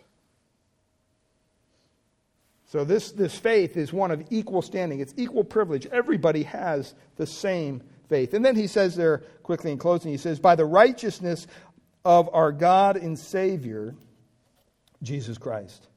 [2.65, 4.99] So this, this faith is one of equal standing.
[4.99, 5.85] It's equal privilege.
[5.85, 8.33] Everybody has the same faith.
[8.33, 11.45] And then he says there, quickly in closing, he says, by the righteousness
[12.03, 13.93] of our God and Savior,
[15.03, 15.87] Jesus Christ.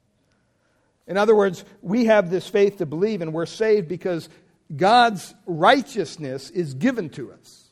[1.06, 4.28] In other words, we have this faith to believe, and we're saved because
[4.74, 7.66] God's righteousness is given to us.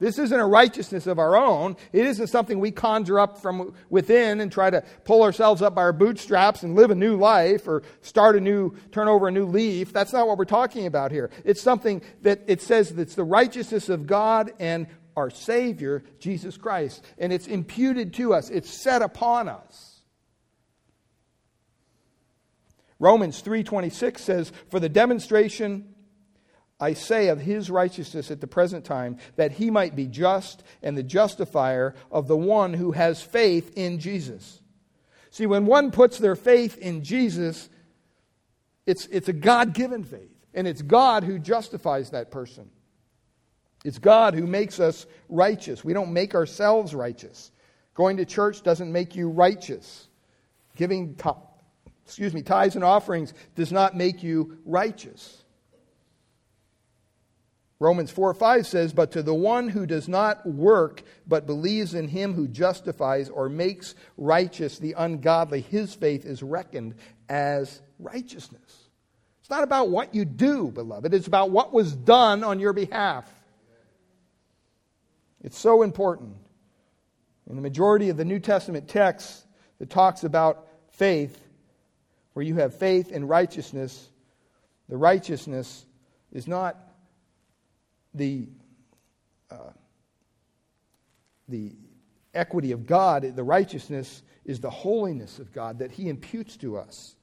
[0.00, 1.76] This isn't a righteousness of our own.
[1.92, 5.82] It isn't something we conjure up from within and try to pull ourselves up by
[5.82, 9.46] our bootstraps and live a new life or start a new, turn over a new
[9.46, 9.92] leaf.
[9.92, 11.30] That's not what we're talking about here.
[11.44, 16.56] It's something that it says that it's the righteousness of God and our Savior, Jesus
[16.56, 17.04] Christ.
[17.16, 20.02] And it's imputed to us, it's set upon us.
[22.98, 25.93] Romans 3:26 says, "For the demonstration
[26.80, 30.98] I say of his righteousness at the present time, that he might be just and
[30.98, 34.60] the justifier of the one who has faith in Jesus.
[35.30, 37.68] See, when one puts their faith in Jesus,
[38.86, 42.70] it's, it's a God given faith, and it's God who justifies that person.
[43.84, 45.84] It's God who makes us righteous.
[45.84, 47.52] We don't make ourselves righteous.
[47.94, 50.08] Going to church doesn't make you righteous.
[50.74, 51.16] Giving,
[52.04, 55.43] excuse me, tithes and offerings does not make you righteous.
[57.80, 62.08] Romans 4 5 says, But to the one who does not work, but believes in
[62.08, 66.94] him who justifies or makes righteous the ungodly, his faith is reckoned
[67.28, 68.88] as righteousness.
[69.40, 73.28] It's not about what you do, beloved, it's about what was done on your behalf.
[75.42, 76.36] It's so important.
[77.50, 79.44] In the majority of the New Testament texts
[79.78, 81.38] that talks about faith,
[82.32, 84.08] where you have faith and righteousness,
[84.88, 85.84] the righteousness
[86.32, 86.78] is not
[88.14, 88.48] the,
[89.50, 89.72] uh,
[91.48, 91.72] the
[92.32, 97.14] equity of God, the righteousness, is the holiness of God that He imputes to us.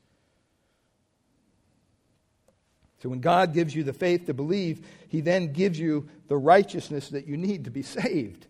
[3.01, 7.09] So when God gives you the faith to believe, He then gives you the righteousness
[7.09, 8.47] that you need to be saved.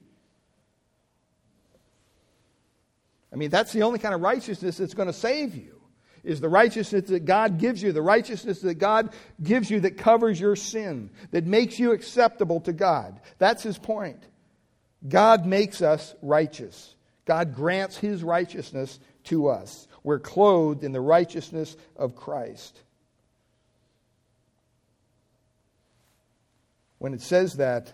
[3.34, 5.81] I mean, that's the only kind of righteousness that's going to save you.
[6.24, 9.12] Is the righteousness that God gives you, the righteousness that God
[9.42, 13.20] gives you that covers your sin, that makes you acceptable to God.
[13.40, 14.24] That's his point.
[15.08, 16.96] God makes us righteous.
[17.26, 19.88] God grants his righteousness to us.
[20.04, 22.80] We're clothed in the righteousness of Christ.
[27.00, 27.92] When it says that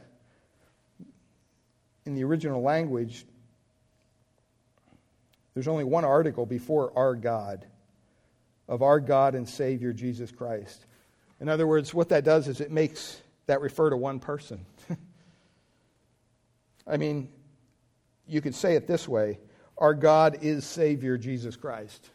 [2.05, 3.25] in the original language,
[5.53, 7.65] there's only one article before our God,
[8.67, 10.85] of our God and Savior Jesus Christ.
[11.39, 14.65] In other words, what that does is it makes that refer to one person.
[16.87, 17.29] I mean,
[18.27, 19.39] you could say it this way
[19.77, 22.09] Our God is Savior Jesus Christ.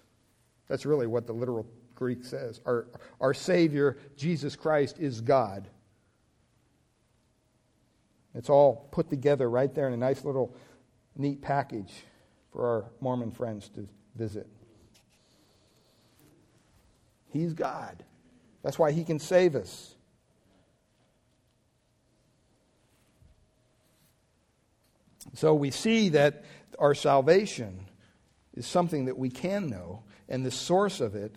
[0.69, 2.61] That's really what the literal Greek says.
[2.65, 2.87] Our,
[3.21, 5.69] our Savior, Jesus Christ, is God.
[8.35, 10.57] It's all put together right there in a nice little
[11.17, 11.93] neat package
[12.51, 13.87] for our Mormon friends to
[14.17, 14.47] visit.
[17.33, 18.05] He's God.
[18.63, 19.95] That's why He can save us.
[25.35, 26.45] So we see that
[26.79, 27.87] our salvation
[28.55, 31.35] is something that we can know, and the source of it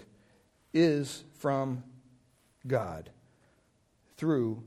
[0.74, 1.84] is from
[2.68, 3.10] God
[4.18, 4.64] through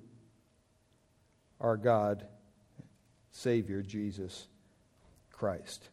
[1.61, 2.27] our God,
[3.33, 4.47] Savior, Jesus
[5.31, 5.89] Christ.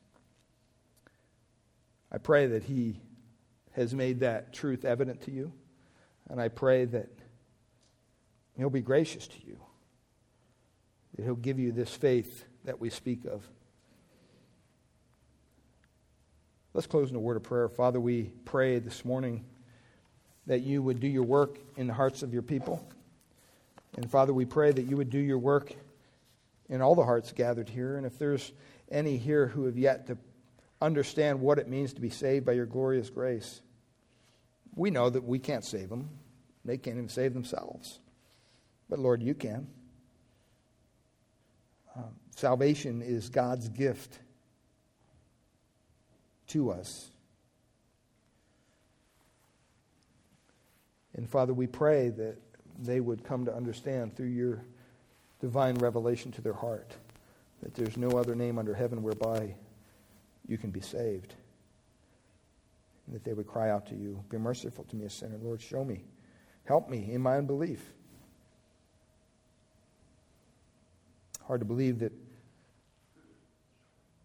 [2.11, 3.01] I pray that He
[3.75, 5.51] has made that truth evident to you,
[6.29, 7.09] and I pray that
[8.57, 9.59] He'll be gracious to you,
[11.15, 13.47] that He'll give you this faith that we speak of.
[16.73, 17.69] Let's close in a word of prayer.
[17.69, 19.45] Father, we pray this morning
[20.47, 22.85] that you would do your work in the hearts of your people.
[23.95, 25.73] And Father, we pray that you would do your work
[26.69, 27.95] in all the hearts gathered here.
[27.95, 28.51] And if there's
[28.91, 30.17] any here who have yet to
[30.81, 33.61] understand what it means to be saved by your glorious grace.
[34.75, 36.09] We know that we can't save them,
[36.63, 37.99] they can't even save themselves.
[38.89, 39.67] But Lord, you can.
[41.95, 44.19] Um, salvation is God's gift
[46.47, 47.09] to us.
[51.15, 52.37] And Father, we pray that
[52.79, 54.61] they would come to understand through your
[55.39, 56.93] divine revelation to their heart
[57.63, 59.55] that there's no other name under heaven whereby
[60.47, 61.33] you can be saved.
[63.09, 65.37] That they would cry out to you, Be merciful to me, a sinner.
[65.41, 66.03] Lord, show me.
[66.63, 67.93] Help me in my unbelief.
[71.45, 72.11] Hard to believe that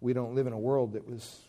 [0.00, 1.40] we don't live in a world that was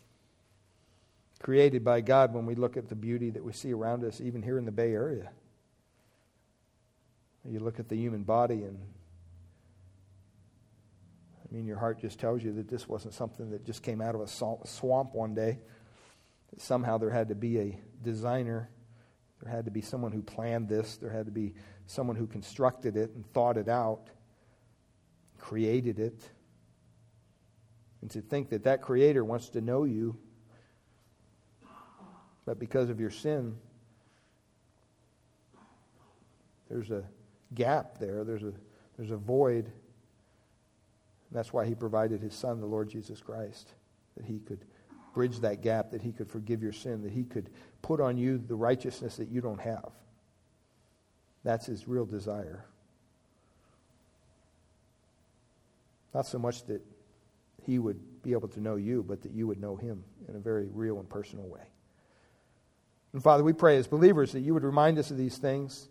[1.42, 4.42] created by God when we look at the beauty that we see around us, even
[4.44, 5.30] here in the Bay Area.
[7.50, 8.78] You look at the human body and
[11.52, 14.16] I mean, your heart just tells you that this wasn't something that just came out
[14.16, 15.60] of a swamp one day.
[16.58, 18.70] Somehow there had to be a designer,
[19.42, 21.54] there had to be someone who planned this, there had to be
[21.88, 24.10] someone who constructed it and thought it out,
[25.38, 26.30] created it.
[28.02, 30.18] And to think that that creator wants to know you,
[32.46, 33.56] but because of your sin,
[36.70, 37.04] there's a
[37.54, 38.54] gap there, there's a,
[38.98, 39.72] there's a void.
[41.32, 43.74] That's why he provided his son, the Lord Jesus Christ,
[44.16, 44.66] that he could
[45.14, 47.50] bridge that gap, that he could forgive your sin, that he could
[47.82, 49.92] put on you the righteousness that you don't have.
[51.44, 52.66] That's his real desire.
[56.14, 56.82] Not so much that
[57.66, 60.40] he would be able to know you, but that you would know him in a
[60.40, 61.62] very real and personal way.
[63.14, 65.90] And Father, we pray as believers that you would remind us of these things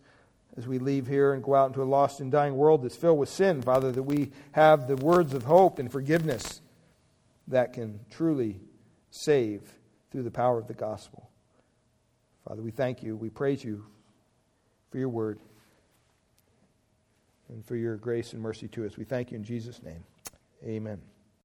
[0.57, 3.19] as we leave here and go out into a lost and dying world that's filled
[3.19, 6.61] with sin, Father, that we have the words of hope and forgiveness
[7.49, 8.61] that can truly
[9.11, 9.63] save
[10.11, 11.29] through the power of the gospel.
[12.47, 13.17] Father, we thank you.
[13.17, 13.85] We praise you
[14.91, 15.39] for your word
[17.49, 18.97] and for your grace and mercy to us.
[18.97, 20.05] We thank you in Jesus' name.
[20.65, 21.01] Amen.